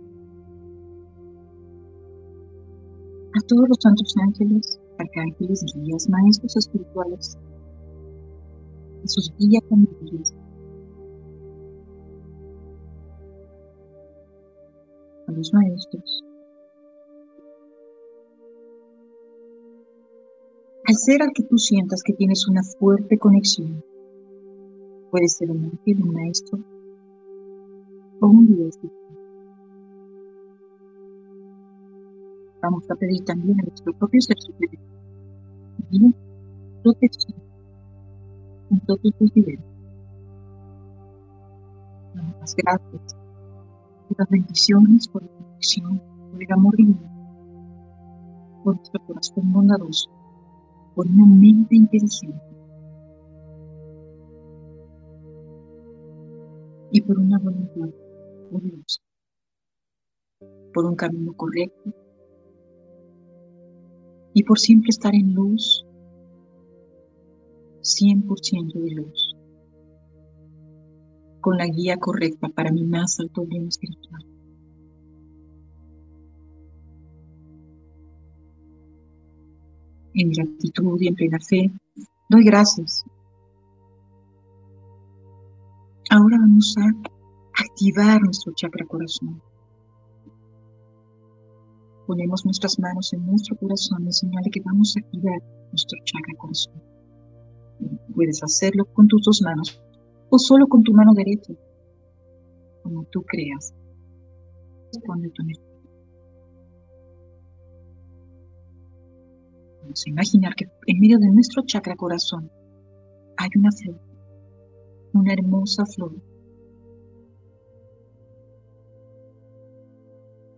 a 3.38 3.40
todos 3.46 3.68
los 3.68 3.78
santos 3.80 4.14
ángeles, 4.20 4.80
arcángeles, 4.98 5.64
guías, 5.74 6.08
maestros 6.08 6.56
espirituales, 6.56 7.38
a 9.04 9.06
sus 9.06 9.32
guías 9.38 9.62
familiares, 9.68 10.34
a 15.26 15.32
los 15.32 15.52
maestros, 15.52 16.24
al 20.86 20.94
ser 20.94 21.22
al 21.22 21.32
que 21.32 21.44
tú 21.44 21.58
sientas 21.58 22.02
que 22.02 22.14
tienes 22.14 22.48
una 22.48 22.62
fuerte 22.62 23.18
conexión. 23.18 23.84
Puede 25.10 25.28
ser 25.28 25.50
un 25.50 25.64
ángel, 25.64 26.02
un 26.02 26.12
maestro 26.12 26.58
o 28.20 28.26
un 28.26 28.46
guía 28.46 28.90
Vamos 32.60 32.90
a 32.90 32.94
pedir 32.96 33.24
también 33.24 33.60
a 33.60 33.62
nuestro 33.62 33.92
propio 33.94 34.20
ser 34.20 34.36
superior. 34.38 34.82
Protección 36.82 37.34
en 38.70 38.80
todos 38.80 39.00
los 39.20 39.36
niveles. 39.36 39.64
Damos 42.14 42.54
gracias. 42.56 43.16
Por 44.08 44.18
las 44.18 44.28
bendiciones, 44.28 45.08
por 45.08 45.22
la 45.22 45.28
protección, 45.28 46.02
por 46.32 46.42
el 46.42 46.52
amor 46.52 46.76
divino, 46.76 47.00
por 48.64 48.76
nuestro 48.76 49.00
corazón 49.06 49.52
bondadoso 49.52 50.10
por 50.98 51.06
una 51.06 51.26
mente 51.26 51.76
inteligente 51.76 52.57
por 57.08 57.18
una 57.18 57.38
voluntad 57.38 57.88
poderosa, 58.50 59.00
por 60.74 60.84
un 60.84 60.94
camino 60.94 61.32
correcto 61.32 61.90
y 64.34 64.44
por 64.44 64.58
siempre 64.58 64.90
estar 64.90 65.14
en 65.14 65.32
luz, 65.32 65.86
100% 67.80 68.74
de 68.74 68.90
luz, 68.90 69.34
con 71.40 71.56
la 71.56 71.66
guía 71.66 71.96
correcta 71.96 72.50
para 72.50 72.70
mi 72.70 72.84
más 72.84 73.18
alto 73.18 73.46
bien 73.46 73.68
espiritual. 73.68 74.22
en 80.14 80.32
gratitud 80.32 81.00
y 81.00 81.06
en 81.06 81.14
plena 81.14 81.38
fe. 81.38 81.70
Doy 82.28 82.42
gracias. 82.42 83.04
Ahora 86.10 86.38
vamos 86.40 86.74
a 86.78 86.86
activar 87.62 88.22
nuestro 88.22 88.52
chakra 88.54 88.86
corazón. 88.86 89.42
Ponemos 92.06 92.46
nuestras 92.46 92.78
manos 92.78 93.12
en 93.12 93.26
nuestro 93.26 93.54
corazón 93.58 94.04
en 94.04 94.12
señal 94.12 94.42
que 94.50 94.62
vamos 94.64 94.96
a 94.96 95.00
activar 95.00 95.42
nuestro 95.70 95.98
chakra 96.04 96.34
corazón. 96.38 96.82
Puedes 98.14 98.42
hacerlo 98.42 98.86
con 98.94 99.06
tus 99.06 99.22
dos 99.22 99.42
manos 99.42 99.82
o 100.30 100.38
solo 100.38 100.66
con 100.66 100.82
tu 100.82 100.94
mano 100.94 101.12
derecha, 101.12 101.52
como 102.82 103.04
tú 103.12 103.22
creas. 103.24 103.74
Responde 104.90 105.28
tu 105.28 105.42
Vamos 109.82 110.04
a 110.06 110.10
imaginar 110.10 110.54
que 110.54 110.70
en 110.86 111.00
medio 111.00 111.18
de 111.18 111.28
nuestro 111.28 111.62
chakra 111.66 111.96
corazón 111.96 112.50
hay 113.36 113.50
una 113.56 113.70
flor, 113.72 114.00
una 115.12 115.32
hermosa 115.32 115.84
flor. 115.86 116.12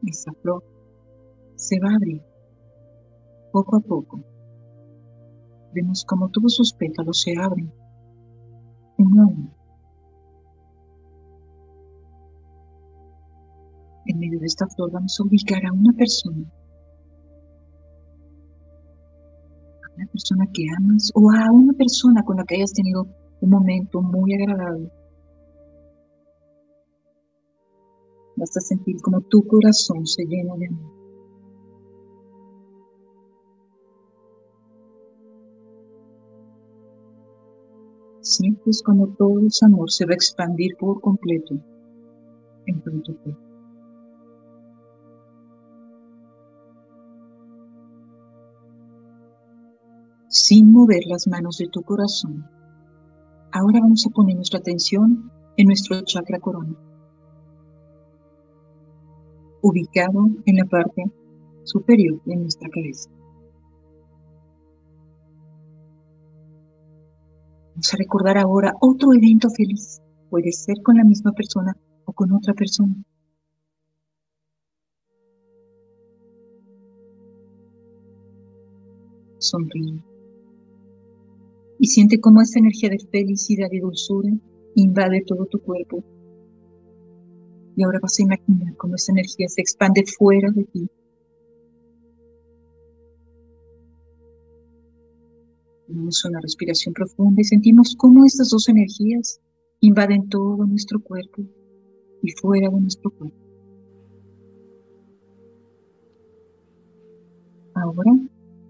Esa 0.06 0.32
flor 0.42 0.64
se 1.56 1.78
va 1.80 1.90
a 1.90 1.96
abrir 1.96 2.22
poco 3.52 3.76
a 3.76 3.80
poco. 3.80 4.20
Vemos 5.74 6.04
como 6.04 6.28
todos 6.30 6.56
sus 6.56 6.72
pétalos 6.72 7.20
se 7.20 7.34
abren 7.38 7.72
uno 8.98 9.22
a 9.22 9.26
uno. 9.26 9.50
En 14.06 14.18
medio 14.18 14.40
de 14.40 14.46
esta 14.46 14.66
flor 14.66 14.90
vamos 14.90 15.18
a 15.20 15.22
ubicar 15.24 15.64
a 15.64 15.72
una 15.72 15.92
persona 15.92 16.50
una 20.00 20.06
persona 20.06 20.46
que 20.52 20.64
amas 20.78 21.10
o 21.14 21.30
a 21.30 21.50
una 21.52 21.72
persona 21.74 22.22
con 22.22 22.36
la 22.36 22.44
que 22.44 22.56
hayas 22.56 22.72
tenido 22.72 23.06
un 23.40 23.50
momento 23.50 24.02
muy 24.02 24.34
agradable. 24.34 24.90
Vas 28.36 28.56
a 28.56 28.60
sentir 28.60 28.96
como 29.02 29.20
tu 29.22 29.46
corazón 29.46 30.06
se 30.06 30.24
llena 30.24 30.54
de 30.56 30.66
amor. 30.66 31.00
Sientes 38.22 38.82
como 38.82 39.08
todo 39.08 39.40
ese 39.46 39.66
amor 39.66 39.90
se 39.90 40.06
va 40.06 40.12
a 40.12 40.14
expandir 40.14 40.76
por 40.78 41.00
completo 41.00 41.54
en 42.66 43.02
tu 43.02 43.16
cuerpo. 43.16 43.50
sin 50.30 50.70
mover 50.70 51.02
las 51.06 51.26
manos 51.26 51.58
de 51.58 51.68
tu 51.68 51.82
corazón. 51.82 52.48
Ahora 53.52 53.80
vamos 53.80 54.06
a 54.06 54.10
poner 54.10 54.36
nuestra 54.36 54.60
atención 54.60 55.28
en 55.56 55.66
nuestro 55.66 56.00
chakra 56.02 56.38
corona, 56.38 56.72
ubicado 59.60 60.28
en 60.46 60.56
la 60.56 60.64
parte 60.66 61.04
superior 61.64 62.22
de 62.24 62.36
nuestra 62.36 62.68
cabeza. 62.70 63.10
Vamos 67.70 67.92
a 67.92 67.96
recordar 67.96 68.38
ahora 68.38 68.72
otro 68.80 69.12
evento 69.14 69.50
feliz. 69.50 70.00
Puede 70.28 70.52
ser 70.52 70.80
con 70.82 70.96
la 70.96 71.04
misma 71.04 71.32
persona 71.32 71.76
o 72.04 72.12
con 72.12 72.32
otra 72.32 72.54
persona. 72.54 72.94
Sonríe 79.38 80.09
y 81.80 81.86
siente 81.86 82.20
cómo 82.20 82.42
esa 82.42 82.58
energía 82.58 82.90
de 82.90 82.98
felicidad 82.98 83.68
y 83.72 83.80
dulzura 83.80 84.30
invade 84.74 85.24
todo 85.26 85.46
tu 85.46 85.58
cuerpo. 85.62 86.04
Y 87.74 87.82
ahora 87.82 87.98
vas 88.02 88.18
a 88.18 88.22
imaginar 88.22 88.76
cómo 88.76 88.96
esa 88.96 89.12
energía 89.12 89.48
se 89.48 89.62
expande 89.62 90.04
fuera 90.18 90.50
de 90.50 90.64
ti. 90.64 90.90
Damos 95.88 96.22
una 96.26 96.40
respiración 96.40 96.92
profunda 96.92 97.40
y 97.40 97.44
sentimos 97.44 97.96
cómo 97.96 98.26
estas 98.26 98.50
dos 98.50 98.68
energías 98.68 99.40
invaden 99.80 100.28
todo 100.28 100.66
nuestro 100.66 101.00
cuerpo 101.00 101.42
y 102.22 102.30
fuera 102.32 102.68
de 102.68 102.78
nuestro 102.78 103.10
cuerpo. 103.10 103.38
Ahora, 107.74 108.12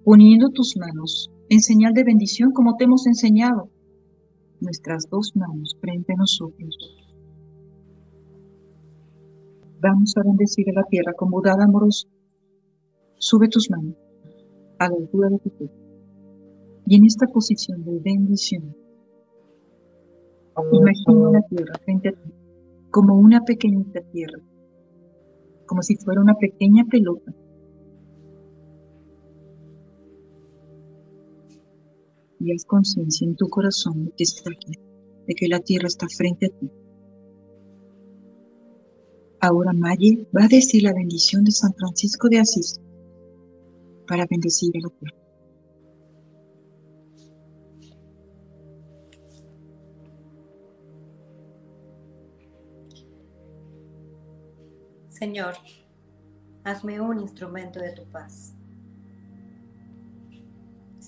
poniendo 0.05 0.49
tus 0.51 0.77
manos 0.77 1.29
en 1.51 1.61
señal 1.61 1.93
de 1.95 2.05
bendición 2.05 2.53
como 2.53 2.77
te 2.77 2.85
hemos 2.85 3.07
enseñado. 3.09 3.69
Nuestras 4.61 5.09
dos 5.11 5.33
manos 5.35 5.77
frente 5.81 6.13
a 6.13 6.17
nosotros. 6.17 6.79
Vamos 9.81 10.15
a 10.17 10.23
bendecir 10.23 10.71
a 10.71 10.81
la 10.81 10.85
tierra 10.85 11.13
con 11.15 11.31
bondad 11.31 11.61
amorosa. 11.61 12.07
Sube 13.19 13.49
tus 13.49 13.69
manos 13.69 13.97
a 14.79 14.89
la 14.89 14.97
altura 14.97 15.29
de 15.29 15.39
tu 15.39 15.51
cuerpo. 15.51 15.77
Y 16.87 16.97
en 16.97 17.05
esta 17.05 17.27
posición 17.27 17.85
de 17.85 17.99
bendición, 17.99 18.77
imagina 20.73 21.31
la 21.33 21.43
tierra 21.43 21.75
frente 21.85 22.11
a 22.11 22.13
ti 22.13 22.33
como 22.91 23.15
una 23.15 23.41
pequeñita 23.45 24.01
tierra, 24.13 24.41
como 25.67 25.83
si 25.83 25.97
fuera 25.97 26.21
una 26.21 26.35
pequeña 26.35 26.85
pelota 26.85 27.33
y 32.41 32.53
haz 32.53 32.65
conciencia 32.65 33.27
en 33.27 33.37
tu 33.37 33.49
corazón 33.49 34.07
de 34.07 34.13
que 34.17 34.25
está 34.25 34.51
aquí, 34.51 34.73
de 35.27 35.35
que 35.35 35.49
la 35.49 35.61
tierra 35.61 35.87
está 35.87 36.09
frente 36.09 36.47
a 36.47 36.49
ti. 36.49 36.71
Ahora 39.41 39.73
Maye 39.73 40.27
va 40.37 40.45
a 40.45 40.49
decir 40.49 40.83
la 40.83 40.93
bendición 40.93 41.45
de 41.45 41.53
San 41.53 41.73
Francisco 41.75 42.29
de 42.29 42.41
Asís 42.41 42.81
para 44.07 44.27
bendecir 44.27 44.71
a 44.77 44.81
la 44.81 44.89
tierra. 44.99 45.17
Señor, 55.09 55.55
hazme 56.65 56.99
un 56.99 57.21
instrumento 57.21 57.79
de 57.79 57.93
tu 57.93 58.05
paz. 58.11 58.55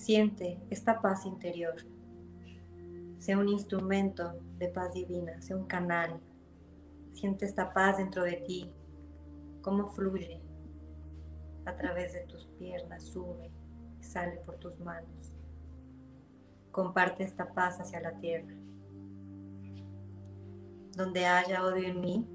Siente 0.03 0.59
esta 0.69 0.99
paz 0.99 1.25
interior. 1.25 1.75
Sea 3.19 3.37
un 3.37 3.47
instrumento 3.47 4.33
de 4.57 4.67
paz 4.67 4.93
divina, 4.93 5.41
sea 5.41 5.55
un 5.55 5.65
canal. 5.65 6.19
Siente 7.13 7.45
esta 7.45 7.71
paz 7.71 7.99
dentro 7.99 8.25
de 8.25 8.33
ti, 8.33 8.69
cómo 9.61 9.87
fluye. 9.87 10.41
a 11.65 11.77
través 11.77 12.11
de 12.11 12.25
tus 12.25 12.47
piernas, 12.59 13.05
sube, 13.05 13.49
sale 14.01 14.41
por 14.45 14.57
tus 14.57 14.77
manos. 14.81 15.31
Comparte 16.69 17.23
esta 17.23 17.53
paz 17.53 17.79
hacia 17.79 18.01
la 18.01 18.17
tierra. 18.17 18.53
Donde 20.97 21.25
haya 21.25 21.63
odio 21.63 21.87
en 21.87 22.01
mí, 22.01 22.27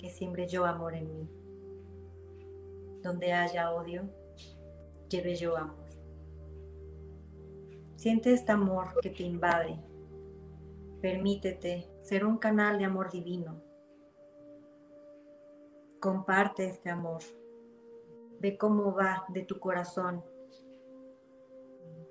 que 0.00 0.10
siembre 0.10 0.48
yo 0.48 0.66
amor 0.66 0.96
en 0.96 1.16
mí. 1.16 1.28
Donde 3.04 3.32
haya 3.32 3.70
odio, 3.70 4.02
lleve 5.08 5.36
yo 5.36 5.56
amor. 5.56 5.77
Siente 7.98 8.32
este 8.32 8.52
amor 8.52 8.94
que 9.02 9.10
te 9.10 9.24
invade. 9.24 9.76
Permítete 11.02 11.90
ser 12.04 12.24
un 12.24 12.38
canal 12.38 12.78
de 12.78 12.84
amor 12.84 13.10
divino. 13.10 13.60
Comparte 15.98 16.68
este 16.68 16.90
amor. 16.90 17.18
Ve 18.38 18.56
cómo 18.56 18.94
va 18.94 19.24
de 19.30 19.42
tu 19.42 19.58
corazón. 19.58 20.24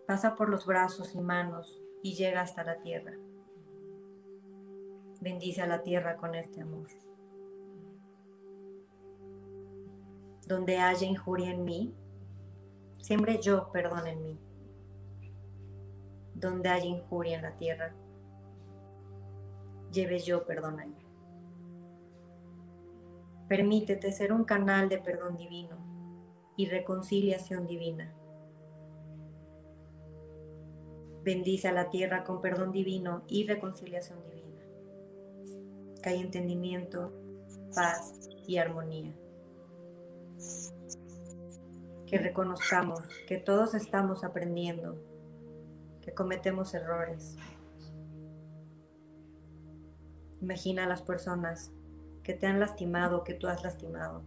Pasa 0.05 0.35
por 0.35 0.49
los 0.49 0.65
brazos 0.65 1.15
y 1.15 1.21
manos 1.21 1.81
y 2.03 2.15
llega 2.15 2.41
hasta 2.41 2.65
la 2.65 2.81
tierra. 2.81 3.13
Bendice 5.21 5.61
a 5.61 5.67
la 5.67 5.83
tierra 5.83 6.17
con 6.17 6.35
este 6.35 6.63
amor. 6.63 6.89
Donde 10.47 10.79
haya 10.79 11.07
injuria 11.07 11.51
en 11.51 11.63
mí, 11.63 11.95
siempre 12.97 13.39
yo 13.41 13.71
perdón 13.71 14.05
en 14.07 14.23
mí. 14.25 14.46
Donde 16.39 16.69
haya 16.69 16.85
injuria 16.85 17.37
en 17.37 17.41
la 17.41 17.57
tierra, 17.57 17.93
lleve 19.91 20.19
yo 20.19 20.45
perdón 20.45 20.79
ahí. 20.79 20.95
Permítete 23.47 24.11
ser 24.11 24.33
un 24.33 24.43
canal 24.43 24.89
de 24.89 24.99
perdón 24.99 25.37
divino 25.37 25.77
y 26.57 26.67
reconciliación 26.67 27.65
divina. 27.65 28.13
Bendice 31.23 31.67
a 31.69 31.71
la 31.71 31.89
tierra 31.89 32.23
con 32.23 32.41
perdón 32.41 32.71
divino 32.71 33.23
y 33.27 33.47
reconciliación 33.47 34.23
divina. 34.23 34.63
Que 36.03 36.09
haya 36.09 36.21
entendimiento, 36.21 37.13
paz 37.73 38.29
y 38.45 38.57
armonía. 38.57 39.13
Que 42.05 42.17
reconozcamos 42.17 43.01
que 43.27 43.37
todos 43.37 43.73
estamos 43.73 44.23
aprendiendo, 44.23 44.97
que 46.07 46.13
cometemos 46.13 46.73
errores. 46.73 47.35
Imagina 50.39 50.85
a 50.85 50.87
las 50.87 51.01
personas 51.01 51.73
que 52.23 52.33
te 52.33 52.47
han 52.47 52.61
lastimado, 52.61 53.25
que 53.25 53.33
tú 53.33 53.47
has 53.47 53.61
lastimado. 53.61 54.23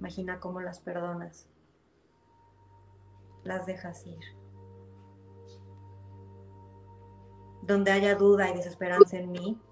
Imagina 0.00 0.40
cómo 0.40 0.60
las 0.60 0.80
perdonas, 0.80 1.48
las 3.44 3.64
dejas 3.66 4.04
ir. 4.08 4.18
Donde 7.62 7.92
haya 7.92 8.16
duda 8.16 8.50
y 8.50 8.56
desesperanza 8.56 9.18
en 9.18 9.30
mí, 9.30 9.62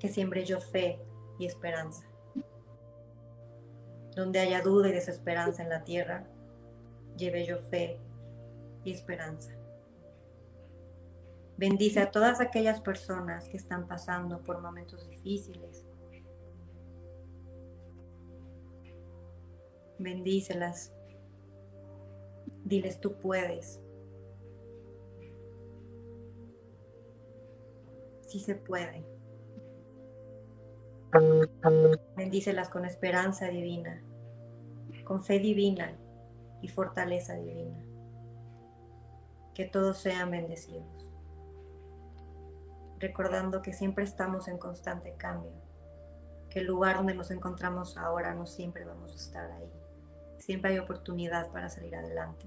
que 0.00 0.08
siembre 0.08 0.44
yo 0.44 0.58
fe 0.58 1.00
y 1.38 1.46
esperanza. 1.46 2.04
Donde 4.16 4.40
haya 4.40 4.60
duda 4.60 4.88
y 4.88 4.92
desesperanza 4.92 5.62
en 5.62 5.68
la 5.68 5.84
tierra, 5.84 6.26
lleve 7.16 7.46
yo 7.46 7.60
fe 7.60 8.00
y 8.84 8.92
esperanza. 8.92 9.52
Bendice 11.56 12.00
a 12.00 12.10
todas 12.10 12.40
aquellas 12.40 12.80
personas 12.80 13.48
que 13.48 13.56
están 13.56 13.86
pasando 13.86 14.42
por 14.42 14.60
momentos 14.60 15.08
difíciles. 15.08 15.86
Bendícelas. 19.98 20.92
Diles 22.64 23.00
tú 23.00 23.14
puedes. 23.14 23.80
Sí 28.26 28.40
se 28.40 28.54
puede. 28.54 29.04
Bendícelas 32.16 32.70
con 32.70 32.86
esperanza 32.86 33.48
divina, 33.48 34.02
con 35.04 35.22
fe 35.22 35.38
divina 35.38 35.98
y 36.62 36.68
fortaleza 36.68 37.34
divina. 37.34 37.81
Que 39.54 39.64
todos 39.66 39.98
sean 39.98 40.30
bendecidos 40.30 41.12
recordando 43.02 43.62
que 43.62 43.72
siempre 43.72 44.04
estamos 44.04 44.46
en 44.46 44.58
constante 44.58 45.16
cambio, 45.16 45.50
que 46.48 46.60
el 46.60 46.66
lugar 46.66 46.96
donde 46.96 47.14
nos 47.14 47.32
encontramos 47.32 47.98
ahora 47.98 48.32
no 48.32 48.46
siempre 48.46 48.84
vamos 48.84 49.12
a 49.12 49.16
estar 49.16 49.50
ahí. 49.50 49.68
Siempre 50.38 50.70
hay 50.70 50.78
oportunidad 50.78 51.50
para 51.50 51.68
salir 51.68 51.96
adelante, 51.96 52.46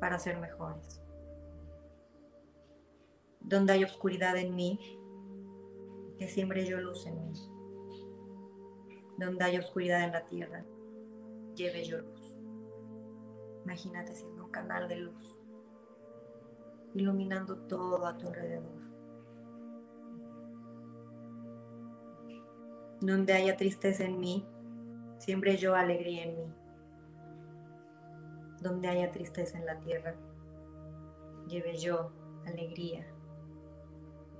para 0.00 0.18
ser 0.18 0.38
mejores. 0.38 1.00
Donde 3.40 3.72
hay 3.72 3.84
oscuridad 3.84 4.36
en 4.36 4.56
mí, 4.56 4.98
que 6.18 6.26
siempre 6.26 6.66
yo 6.66 6.78
luz 6.78 7.06
en 7.06 7.22
mí. 7.22 7.32
Donde 9.16 9.44
hay 9.44 9.58
oscuridad 9.58 10.02
en 10.02 10.12
la 10.12 10.26
tierra, 10.26 10.64
lleve 11.54 11.84
yo 11.84 11.98
luz. 11.98 12.40
Imagínate 13.62 14.16
siendo 14.16 14.44
un 14.44 14.50
canal 14.50 14.88
de 14.88 14.96
luz, 14.96 15.37
iluminando 16.94 17.56
todo 17.56 18.06
a 18.06 18.16
tu 18.16 18.28
alrededor. 18.28 18.78
Donde 23.00 23.32
haya 23.32 23.56
tristeza 23.56 24.04
en 24.04 24.18
mí, 24.18 24.46
siempre 25.18 25.56
yo 25.56 25.74
alegría 25.74 26.24
en 26.24 26.36
mí. 26.36 26.54
Donde 28.60 28.88
haya 28.88 29.12
tristeza 29.12 29.58
en 29.58 29.66
la 29.66 29.78
tierra, 29.78 30.14
lleve 31.46 31.76
yo 31.76 32.10
alegría, 32.46 33.06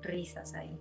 risas 0.02 0.54
ahí. 0.54 0.78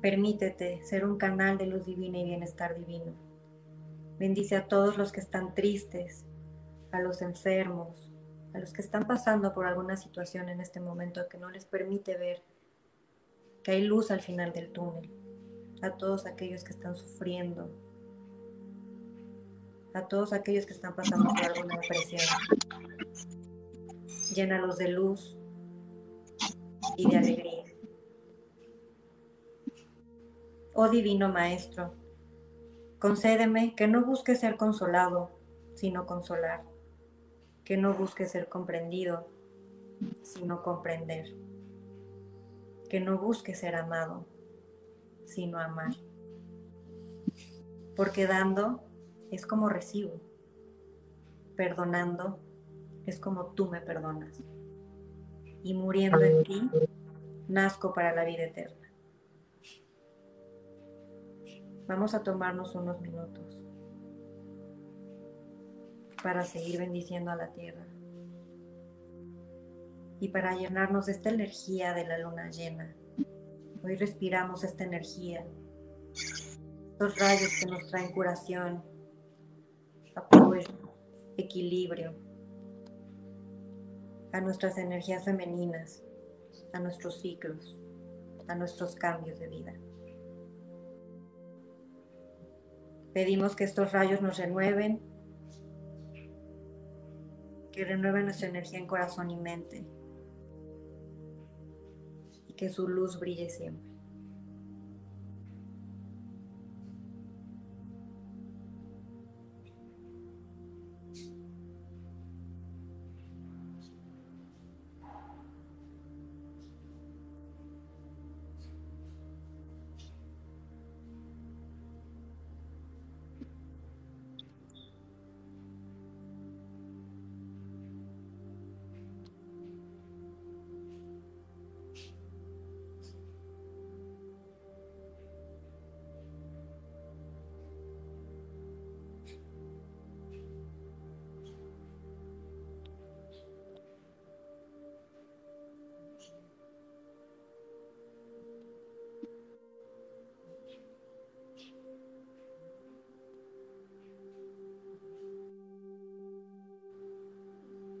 Permítete 0.00 0.84
ser 0.84 1.04
un 1.04 1.16
canal 1.16 1.58
de 1.58 1.66
luz 1.66 1.86
divina 1.86 2.18
y 2.18 2.24
bienestar 2.24 2.76
divino. 2.76 3.14
Bendice 4.18 4.54
a 4.54 4.68
todos 4.68 4.98
los 4.98 5.10
que 5.10 5.20
están 5.20 5.54
tristes, 5.54 6.24
a 6.92 7.00
los 7.00 7.22
enfermos, 7.22 8.13
a 8.54 8.58
los 8.58 8.72
que 8.72 8.82
están 8.82 9.06
pasando 9.06 9.52
por 9.52 9.66
alguna 9.66 9.96
situación 9.96 10.48
en 10.48 10.60
este 10.60 10.80
momento 10.80 11.28
que 11.28 11.38
no 11.38 11.50
les 11.50 11.64
permite 11.66 12.16
ver 12.16 12.42
que 13.62 13.72
hay 13.72 13.82
luz 13.82 14.10
al 14.10 14.20
final 14.20 14.52
del 14.52 14.70
túnel 14.70 15.10
a 15.82 15.90
todos 15.96 16.24
aquellos 16.24 16.64
que 16.64 16.72
están 16.72 16.94
sufriendo, 16.94 17.68
a 19.92 20.06
todos 20.06 20.32
aquellos 20.32 20.66
que 20.66 20.72
están 20.72 20.94
pasando 20.94 21.26
por 21.26 21.44
alguna 21.44 21.76
depresión. 21.76 22.22
Llénalos 24.34 24.78
de 24.78 24.88
luz 24.88 25.36
y 26.96 27.10
de 27.10 27.16
alegría. 27.16 27.64
Oh 30.74 30.88
Divino 30.88 31.28
Maestro, 31.28 31.94
concédeme 32.98 33.74
que 33.76 33.86
no 33.86 34.04
busque 34.04 34.34
ser 34.34 34.56
consolado, 34.56 35.30
sino 35.74 36.06
consolar, 36.06 36.64
que 37.64 37.76
no 37.78 37.94
busque 37.94 38.26
ser 38.26 38.48
comprendido, 38.48 39.26
sino 40.22 40.62
comprender, 40.62 41.34
que 42.90 43.00
no 43.00 43.18
busque 43.18 43.54
ser 43.54 43.74
amado, 43.74 44.26
sino 45.24 45.58
amar. 45.58 45.94
Porque 47.96 48.26
dando 48.26 48.82
es 49.30 49.46
como 49.46 49.68
recibo, 49.68 50.20
perdonando 51.56 52.38
es 53.06 53.18
como 53.18 53.46
tú 53.54 53.68
me 53.70 53.80
perdonas. 53.80 54.42
Y 55.62 55.72
muriendo 55.72 56.20
en 56.22 56.44
ti, 56.44 56.70
nazco 57.48 57.94
para 57.94 58.14
la 58.14 58.24
vida 58.24 58.44
eterna. 58.44 58.92
Vamos 61.86 62.14
a 62.14 62.22
tomarnos 62.22 62.74
unos 62.74 63.00
minutos 63.00 63.63
para 66.24 66.42
seguir 66.42 66.80
bendiciendo 66.80 67.30
a 67.30 67.36
la 67.36 67.52
tierra 67.52 67.86
y 70.18 70.28
para 70.30 70.56
llenarnos 70.56 71.06
de 71.06 71.12
esta 71.12 71.28
energía 71.30 71.94
de 71.94 72.04
la 72.04 72.18
luna 72.18 72.50
llena 72.50 72.96
Hoy 73.84 73.96
respiramos 73.96 74.64
esta 74.64 74.82
energía, 74.84 75.46
los 76.98 77.18
rayos 77.18 77.50
que 77.60 77.70
nos 77.70 77.86
traen 77.90 78.12
curación, 78.12 78.82
apoyo, 80.14 80.96
equilibrio, 81.36 82.14
a 84.32 84.40
nuestras 84.40 84.78
energías 84.78 85.26
femeninas, 85.26 86.02
a 86.72 86.80
nuestros 86.80 87.20
ciclos, 87.20 87.78
a 88.48 88.54
nuestros 88.54 88.94
cambios 88.94 89.38
de 89.38 89.48
vida. 89.48 89.74
Pedimos 93.12 93.54
que 93.54 93.64
estos 93.64 93.92
rayos 93.92 94.22
nos 94.22 94.38
renueven, 94.38 95.02
que 97.74 97.84
renueven 97.84 98.26
nuestra 98.26 98.48
energía 98.48 98.78
en 98.78 98.86
corazón 98.86 99.30
y 99.30 99.36
mente, 99.36 99.84
que 102.56 102.68
su 102.68 102.86
luz 102.86 103.18
brille 103.18 103.50
siempre. 103.50 103.83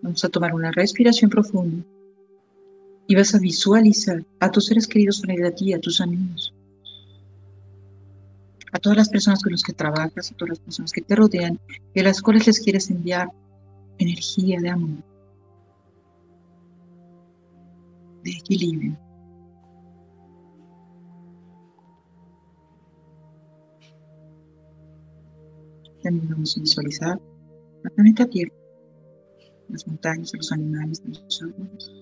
Vamos 0.04 0.22
a 0.22 0.28
tomar 0.28 0.54
una 0.54 0.70
respiración 0.70 1.30
profunda. 1.30 1.82
Y 3.06 3.14
vas 3.14 3.34
a 3.34 3.38
visualizar 3.38 4.22
a 4.38 4.50
tus 4.50 4.66
seres 4.66 4.86
queridos 4.86 5.22
frente 5.22 5.46
a 5.46 5.54
ti, 5.54 5.72
a 5.72 5.80
tus 5.80 5.98
amigos, 5.98 6.54
a 8.72 8.78
todas 8.78 8.98
las 8.98 9.08
personas 9.08 9.42
con 9.42 9.52
las 9.52 9.62
que 9.62 9.72
trabajas, 9.72 10.30
a 10.30 10.34
todas 10.36 10.50
las 10.50 10.58
personas 10.58 10.92
que 10.92 11.00
te 11.00 11.16
rodean 11.16 11.58
y 11.94 12.00
a 12.00 12.02
las 12.02 12.20
cuales 12.20 12.46
les 12.46 12.60
quieres 12.60 12.90
enviar 12.90 13.30
energía 13.96 14.60
de 14.60 14.68
amor, 14.68 15.02
de 18.24 18.30
equilibrio. 18.30 18.98
También 26.02 26.28
vamos 26.28 26.56
a 26.58 26.60
visualizar 26.60 27.18
la 27.82 27.90
planeta 27.90 28.26
Tierra, 28.26 28.63
las 29.74 29.86
montañas, 29.88 30.32
los 30.34 30.52
animales, 30.52 31.02
los 31.04 31.42
árboles, 31.42 31.92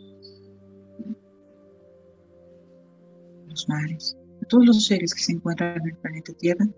los 3.49 3.69
mares, 3.69 4.17
a 4.43 4.47
todos 4.47 4.67
los 4.67 4.85
seres 4.85 5.15
que 5.15 5.23
se 5.23 5.33
encuentran 5.33 5.81
en 5.81 5.89
el 5.89 5.97
planeta 5.97 6.33
Tierra. 6.35 6.69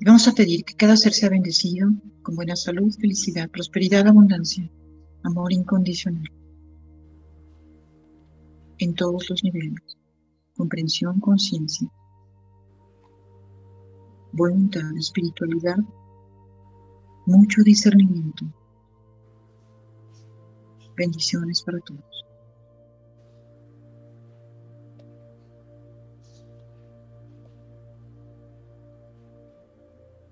Y 0.00 0.04
vamos 0.04 0.28
a 0.28 0.32
pedir 0.32 0.64
que 0.64 0.74
cada 0.74 0.96
ser 0.96 1.12
sea 1.12 1.30
bendecido 1.30 1.88
con 2.22 2.36
buena 2.36 2.54
salud, 2.54 2.94
felicidad, 3.00 3.48
prosperidad, 3.50 4.06
abundancia, 4.06 4.70
amor 5.24 5.52
incondicional 5.52 6.30
en 8.78 8.94
todos 8.94 9.28
los 9.30 9.42
niveles, 9.42 9.96
comprensión, 10.56 11.18
conciencia, 11.20 11.88
voluntad, 14.32 14.96
espiritualidad, 14.96 15.78
mucho 17.28 17.62
discernimiento. 17.62 18.46
Bendiciones 20.96 21.62
para 21.62 21.78
todos. 21.80 22.24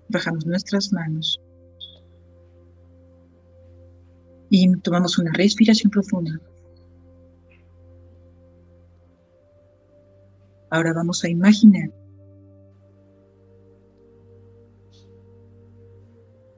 Bajamos 0.09 0.45
nuestras 0.45 0.91
manos 0.91 1.39
y 4.49 4.75
tomamos 4.77 5.19
una 5.19 5.31
respiración 5.33 5.91
profunda. 5.91 6.31
Ahora 10.71 10.93
vamos 10.93 11.23
a 11.23 11.29
imaginar 11.29 11.91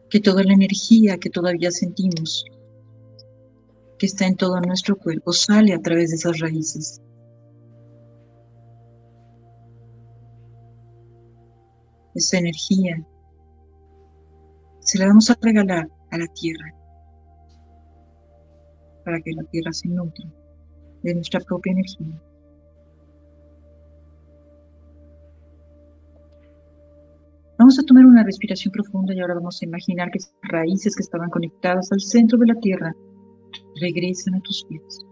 que 0.09 0.19
toda 0.19 0.43
la 0.43 0.53
energía 0.53 1.17
que 1.17 1.29
todavía 1.29 1.71
sentimos, 1.71 2.45
que 3.97 4.05
está 4.05 4.25
en 4.25 4.35
todo 4.35 4.59
nuestro 4.61 4.97
cuerpo, 4.97 5.33
sale 5.33 5.73
a 5.73 5.81
través 5.81 6.09
de 6.09 6.15
esas 6.15 6.39
raíces. 6.39 7.01
Esa 12.15 12.39
energía 12.39 13.05
se 14.79 14.97
la 14.97 15.07
vamos 15.07 15.29
a 15.29 15.37
regalar 15.41 15.87
a 16.11 16.17
la 16.17 16.27
tierra 16.33 16.73
para 19.05 19.21
que 19.21 19.31
la 19.31 19.43
tierra 19.43 19.71
se 19.71 19.87
nutra 19.87 20.25
de 21.03 21.15
nuestra 21.15 21.39
propia 21.41 21.71
energía. 21.71 22.28
Vamos 27.69 27.83
a 27.83 27.85
tomar 27.85 28.03
una 28.03 28.23
respiración 28.23 28.71
profunda 28.71 29.13
y 29.13 29.19
ahora 29.19 29.35
vamos 29.35 29.61
a 29.61 29.65
imaginar 29.65 30.09
que 30.09 30.17
esas 30.17 30.33
raíces 30.41 30.95
que 30.95 31.03
estaban 31.03 31.29
conectadas 31.29 31.91
al 31.91 31.99
centro 32.01 32.35
de 32.39 32.47
la 32.47 32.55
tierra 32.55 32.95
regresan 33.79 34.33
a 34.33 34.41
tus 34.41 34.65
pies. 34.67 35.05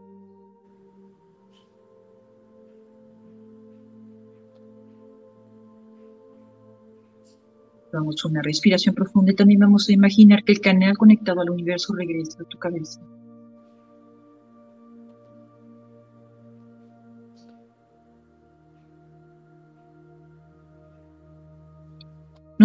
Vamos 7.94 8.16
a 8.26 8.28
una 8.28 8.42
respiración 8.42 8.96
profunda 8.96 9.34
y 9.34 9.36
también 9.36 9.60
vamos 9.60 9.88
a 9.88 9.94
imaginar 9.94 10.44
que 10.44 10.54
el 10.54 10.60
canal 10.60 10.98
conectado 10.98 11.42
al 11.42 11.52
universo 11.52 11.94
regresa 11.94 12.42
a 12.42 12.46
tu 12.46 12.58
cabeza. 12.58 13.00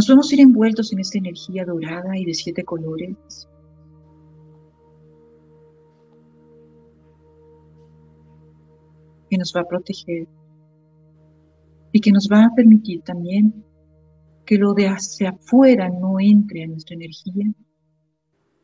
Nos 0.03 0.09
vamos 0.09 0.33
a 0.33 0.35
ir 0.35 0.41
envueltos 0.41 0.93
en 0.93 0.99
esta 0.99 1.19
energía 1.19 1.65
dorada 1.65 2.19
y 2.19 2.25
de 2.25 2.35
siete 2.35 2.65
colores. 2.65 3.49
que 9.31 9.39
nos 9.39 9.53
va 9.55 9.61
a 9.61 9.69
proteger 9.69 10.27
y 11.93 12.01
que 12.01 12.11
nos 12.11 12.29
va 12.29 12.47
a 12.47 12.55
permitir 12.57 13.03
también 13.03 13.65
que 14.45 14.59
lo 14.59 14.75
de 14.75 14.89
hacia 14.89 15.31
afuera 15.31 15.89
no 15.89 16.19
entre 16.19 16.65
a 16.65 16.67
nuestra 16.67 16.97
energía, 16.97 17.53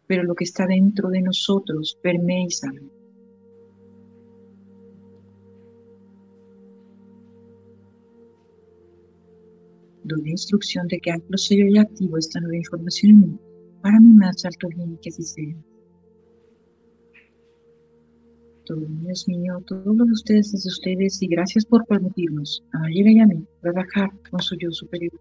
pero 0.09 0.25
lo 0.25 0.35
que 0.35 0.43
está 0.43 0.67
dentro 0.67 1.09
de 1.09 1.23
nosotros 1.23 1.97
permee 2.03 2.47
y 2.47 2.51
salga. 2.51 2.98
Doy 10.09 10.23
la 10.23 10.31
instrucción 10.31 10.89
de 10.89 10.99
que 10.99 11.11
anclo 11.11 11.37
sello 11.37 11.67
y 11.67 11.79
activo 11.79 12.19
esta 12.19 12.41
nueva 12.41 12.57
información 12.57 13.11
en 13.13 13.21
mí 13.21 13.39
para 13.83 14.01
mi 14.01 14.13
más 14.15 14.45
alto 14.45 14.69
bien 14.69 14.99
que 15.03 15.11
así 15.11 15.23
sea. 15.23 15.57
Todo 18.65 18.81
Dios 18.81 19.27
mío, 19.29 19.63
todos 19.67 20.11
ustedes 20.11 20.53
desde 20.53 20.69
ustedes 20.69 21.23
y 21.23 21.29
gracias 21.29 21.65
por 21.65 21.87
permitirnos 21.87 22.63
a 22.73 22.81
Mayera 22.81 23.13
y 23.13 23.21
a 23.21 23.27
mí 23.27 23.47
trabajar 23.63 24.11
con 24.31 24.41
su 24.41 24.57
yo 24.57 24.71
superior. 24.71 25.19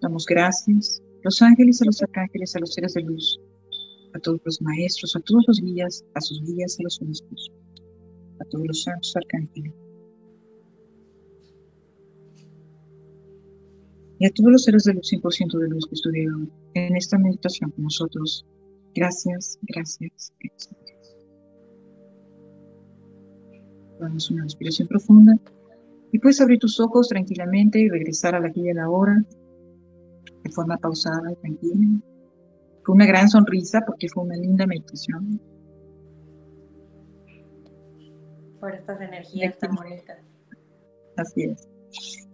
Damos 0.00 0.24
gracias 0.26 1.02
a 1.02 1.24
los 1.24 1.42
ángeles, 1.42 1.82
a 1.82 1.86
los 1.86 2.02
arcángeles, 2.02 2.54
a 2.54 2.60
los 2.60 2.72
seres 2.72 2.94
de 2.94 3.02
luz, 3.02 3.40
a 4.14 4.18
todos 4.20 4.40
los 4.44 4.62
maestros, 4.62 5.16
a 5.16 5.20
todos 5.20 5.44
los 5.48 5.60
guías, 5.60 6.04
a 6.14 6.20
sus 6.20 6.40
guías, 6.42 6.78
a 6.78 6.84
los 6.84 7.00
obispos, 7.02 7.52
a 8.40 8.44
todos 8.44 8.66
los 8.66 8.82
santos 8.82 9.14
arcángeles 9.16 9.85
y 14.18 14.26
a 14.26 14.30
todos 14.30 14.50
los 14.50 14.64
seres 14.64 14.84
de 14.84 14.94
luz 14.94 15.12
100% 15.12 15.58
de 15.58 15.68
luz 15.68 15.86
que 15.86 15.94
estuvieron 15.94 16.50
en 16.74 16.96
esta 16.96 17.18
meditación 17.18 17.70
con 17.70 17.84
nosotros. 17.84 18.46
Gracias, 18.94 19.58
gracias, 19.62 20.32
gracias. 20.40 21.16
Damos 24.00 24.30
una 24.30 24.44
respiración 24.44 24.88
profunda 24.88 25.38
y 26.12 26.18
puedes 26.18 26.40
abrir 26.40 26.58
tus 26.58 26.80
ojos 26.80 27.08
tranquilamente 27.08 27.78
y 27.78 27.88
regresar 27.88 28.34
a 28.34 28.40
la 28.40 28.48
guía 28.48 28.68
de 28.68 28.74
la 28.74 28.88
hora 28.88 29.22
de 30.42 30.50
forma 30.50 30.76
pausada 30.78 31.32
y 31.32 31.36
tranquila. 31.36 32.00
Con 32.84 32.96
una 32.96 33.06
gran 33.06 33.28
sonrisa 33.28 33.82
porque 33.84 34.08
fue 34.08 34.24
una 34.24 34.36
linda 34.36 34.66
meditación. 34.66 35.40
Por 38.60 38.74
estas 38.74 39.00
energías 39.00 39.58
tan 39.58 39.74
bonitas. 39.74 40.18
Así 41.16 41.44
es. 41.44 41.75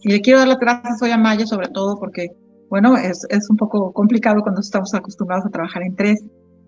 Y 0.02 0.10
le 0.10 0.20
quiero 0.20 0.40
dar 0.40 0.48
las 0.48 0.58
gracias 0.58 1.00
hoy 1.02 1.10
a 1.10 1.18
Maya, 1.18 1.46
sobre 1.46 1.68
todo 1.68 1.98
porque, 1.98 2.28
bueno, 2.68 2.96
es, 2.96 3.26
es 3.30 3.48
un 3.50 3.56
poco 3.56 3.92
complicado 3.92 4.42
cuando 4.42 4.60
estamos 4.60 4.92
acostumbrados 4.94 5.46
a 5.46 5.50
trabajar 5.50 5.82
en 5.82 5.94
tres, 5.94 6.24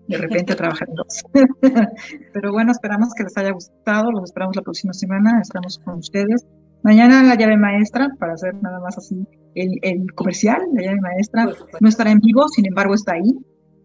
de 0.07 0.17
repente 0.17 0.53
a 0.53 0.55
trabajar 0.55 0.87
en 0.89 0.95
dos. 0.95 1.23
Pero 2.33 2.51
bueno, 2.51 2.71
esperamos 2.71 3.09
que 3.15 3.23
les 3.23 3.37
haya 3.37 3.51
gustado, 3.51 4.11
los 4.11 4.23
esperamos 4.23 4.55
la 4.55 4.61
próxima 4.61 4.93
semana, 4.93 5.39
estamos 5.41 5.79
con 5.79 5.99
ustedes. 5.99 6.45
Mañana 6.83 7.23
la 7.23 7.35
llave 7.35 7.57
maestra, 7.57 8.09
para 8.19 8.33
hacer 8.33 8.53
nada 8.61 8.79
más 8.79 8.97
así 8.97 9.27
el, 9.55 9.79
el 9.81 10.13
comercial, 10.13 10.61
la 10.73 10.83
llave 10.83 11.01
maestra 11.01 11.49
no 11.79 11.89
estará 11.89 12.11
en 12.11 12.19
vivo, 12.19 12.47
sin 12.49 12.67
embargo 12.67 12.93
está 12.93 13.13
ahí, 13.13 13.33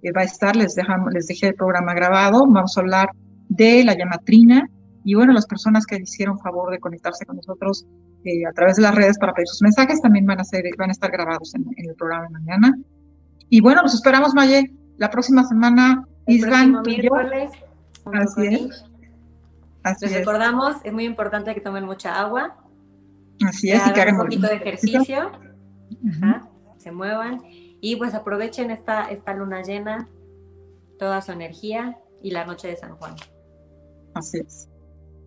eh, 0.02 0.12
va 0.12 0.22
a 0.22 0.24
estar, 0.24 0.56
les, 0.56 0.74
dejamos, 0.74 1.12
les 1.12 1.26
dejé 1.26 1.48
el 1.48 1.54
programa 1.54 1.94
grabado, 1.94 2.46
vamos 2.46 2.76
a 2.76 2.80
hablar 2.80 3.08
de 3.48 3.84
la 3.84 3.96
llamatrina 3.96 4.68
y 5.04 5.14
bueno, 5.14 5.32
las 5.32 5.46
personas 5.46 5.86
que 5.86 5.96
hicieron 5.96 6.38
favor 6.38 6.70
de 6.70 6.78
conectarse 6.78 7.24
con 7.24 7.36
nosotros 7.36 7.86
eh, 8.24 8.46
a 8.46 8.52
través 8.52 8.76
de 8.76 8.82
las 8.82 8.94
redes 8.94 9.18
para 9.18 9.32
pedir 9.32 9.48
sus 9.48 9.62
mensajes 9.62 10.00
también 10.02 10.26
van 10.26 10.40
a, 10.40 10.44
ser, 10.44 10.64
van 10.76 10.90
a 10.90 10.92
estar 10.92 11.10
grabados 11.10 11.54
en, 11.54 11.66
el 11.76 11.94
programa 11.94 12.24
de 12.24 12.30
mañana. 12.30 12.78
Y 13.48 13.60
bueno, 13.60 13.82
los 13.82 13.94
esperamos, 13.94 14.34
Maye, 14.34 14.72
la 14.98 15.10
próxima 15.10 15.44
semana. 15.44 16.04
Isvan, 16.26 16.82
miércoles. 16.82 17.50
Así 18.12 18.46
es. 18.46 18.84
Así 19.82 20.06
Les 20.06 20.18
recordamos, 20.18 20.76
es 20.84 20.92
muy 20.92 21.04
importante 21.04 21.54
que 21.54 21.60
tomen 21.60 21.84
mucha 21.84 22.20
agua. 22.20 22.56
Así 23.46 23.70
es, 23.70 23.86
y 23.86 23.92
que 23.92 24.00
hagan 24.02 24.16
un 24.16 24.22
poquito 24.22 24.46
de 24.46 24.54
ejercicio. 24.56 25.32
se 26.76 26.92
muevan. 26.92 27.40
Y 27.80 27.96
pues 27.96 28.12
aprovechen 28.12 28.70
esta, 28.70 29.10
esta 29.10 29.32
luna 29.32 29.62
llena, 29.62 30.06
toda 30.98 31.22
su 31.22 31.32
energía 31.32 31.96
y 32.22 32.32
la 32.32 32.44
noche 32.44 32.68
de 32.68 32.76
San 32.76 32.96
Juan. 32.96 33.14
Así 34.14 34.38
es. 34.38 34.68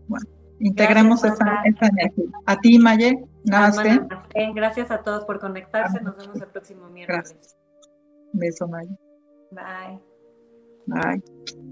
Bueno 0.08 0.43
integremos 0.60 1.24
esa, 1.24 1.64
energía. 1.64 2.26
A 2.46 2.58
ti, 2.58 2.80
Maye, 2.80 3.24
más 3.46 3.78
Gracias 4.56 4.92
a 4.92 5.04
todos 5.04 5.26
por 5.26 5.40
conectarse. 5.40 6.02
Nos 6.02 6.18
vemos 6.18 6.42
el 6.42 6.48
próximo 6.48 6.90
miércoles. 6.90 7.32
Gracias. 7.32 7.58
Beso, 8.34 8.68
Maya. 8.68 8.96
Bye. 9.52 10.00
Bye. 10.88 11.64